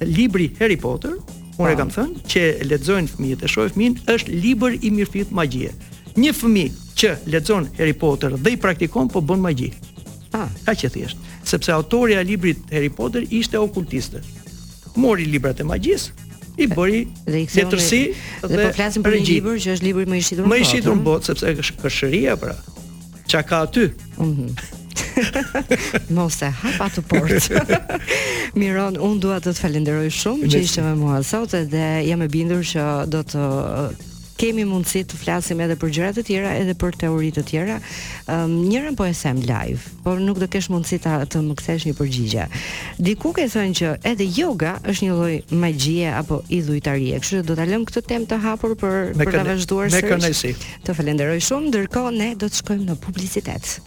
libri 0.00 0.46
Harry 0.60 0.76
Potter, 0.76 1.12
unë 1.60 1.72
e 1.72 1.76
po. 1.76 1.78
kam 1.80 1.90
thënë 1.90 2.14
që 2.32 2.42
lexojnë 2.70 3.08
fëmijët 3.12 3.40
e 3.44 3.48
shohin 3.52 3.72
fëmin 3.74 3.92
është 4.14 4.28
libër 4.44 4.72
i 4.80 4.88
mirëfit 4.96 5.28
magjie. 5.38 5.70
Një 6.22 6.32
fëmijë 6.40 6.72
që 7.00 7.08
lexon 7.32 7.64
Harry 7.78 7.94
Potter 8.02 8.30
dhe 8.42 8.50
i 8.50 8.56
praktikon 8.64 9.06
po 9.12 9.18
bën 9.28 9.40
magji. 9.48 9.70
Ah, 10.38 10.48
kaq 10.66 10.80
e 10.84 10.88
thjesht, 10.94 11.18
sepse 11.50 11.70
autori 11.72 12.12
i 12.20 12.24
librit 12.30 12.58
Harry 12.72 12.90
Potter 12.98 13.22
ishte 13.38 13.56
okultiste 13.66 14.20
mori 14.98 15.24
librat 15.30 15.58
e 15.62 15.66
magjisë 15.68 16.10
i 16.58 16.66
bëri 16.70 17.04
letërsi 17.54 18.00
dhe, 18.08 18.16
dhe, 18.42 18.50
dhe 18.50 18.64
po 18.66 18.72
flasim 18.74 19.04
për 19.06 19.16
një 19.20 19.26
libër 19.28 19.60
që 19.62 19.76
është 19.76 19.86
libri 19.86 20.08
më 20.10 20.18
i 20.20 20.24
shitur 20.26 20.48
më 20.50 20.58
i 20.58 20.66
shitur 20.66 20.98
në 20.98 21.06
botë 21.06 21.30
sepse 21.30 21.52
është 21.66 21.76
këshëria 21.84 22.34
pra. 22.40 22.56
Çka 23.30 23.42
ka 23.50 23.60
aty? 23.68 23.86
Mhm. 24.18 24.34
Mm 24.34 24.74
Mos 26.14 26.36
e 26.42 26.48
hap 26.60 26.78
atë 26.86 27.02
port. 27.10 27.46
Miron, 28.58 28.94
un 29.02 29.18
dua 29.22 29.38
të 29.42 29.50
të 29.54 29.60
falenderoj 29.64 30.10
shumë 30.14 30.50
që 30.50 30.60
ishe 30.66 30.82
me 30.86 30.92
mua 31.00 31.18
sot 31.26 31.54
edhe 31.58 31.82
jam 32.06 32.22
e 32.22 32.28
bindur 32.30 32.62
që 32.66 32.84
do 33.10 33.22
të 33.32 33.42
kemi 34.38 34.62
mundësi 34.68 35.02
të 35.10 35.18
flasim 35.18 35.60
edhe 35.64 35.74
për 35.78 35.90
gjëra 35.96 36.12
të 36.16 36.22
tjera, 36.28 36.52
edhe 36.62 36.74
për 36.78 36.94
teori 37.02 37.30
të 37.34 37.42
tjera. 37.48 37.78
Ëm 38.30 38.54
um, 38.78 38.98
po 38.98 39.06
e 39.08 39.14
sem 39.18 39.38
live, 39.42 39.82
por 40.04 40.20
nuk 40.22 40.38
do 40.38 40.46
të 40.46 40.52
kesh 40.54 40.70
mundësi 40.72 41.00
ta 41.04 41.18
të 41.26 41.42
më 41.48 41.56
kthesh 41.58 41.88
një 41.88 41.94
përgjigje. 41.98 42.46
Diku 43.08 43.32
ke 43.36 43.48
thënë 43.50 43.78
që 43.80 43.92
edhe 44.12 44.30
yoga 44.38 44.76
është 44.84 45.08
një 45.08 45.18
lloj 45.18 45.58
magjie 45.64 46.10
apo 46.20 46.40
idhujtarie. 46.54 47.18
Kështu 47.18 47.40
që 47.40 47.48
do 47.50 47.58
ta 47.58 47.66
lëm 47.68 47.86
këtë 47.90 48.04
temë 48.12 48.30
të 48.32 48.40
hapur 48.46 48.76
për 48.78 48.98
me 49.18 49.26
për 49.26 49.40
ta 49.40 49.44
vazhduar 49.50 49.92
së. 49.98 50.54
Të 50.86 50.96
falenderoj 51.00 51.40
shumë, 51.48 51.72
ndërkohë 51.74 52.16
ne 52.20 52.30
do 52.38 52.48
të 52.48 52.62
shkojmë 52.62 52.90
në 52.94 52.98
publicitet. 53.04 53.78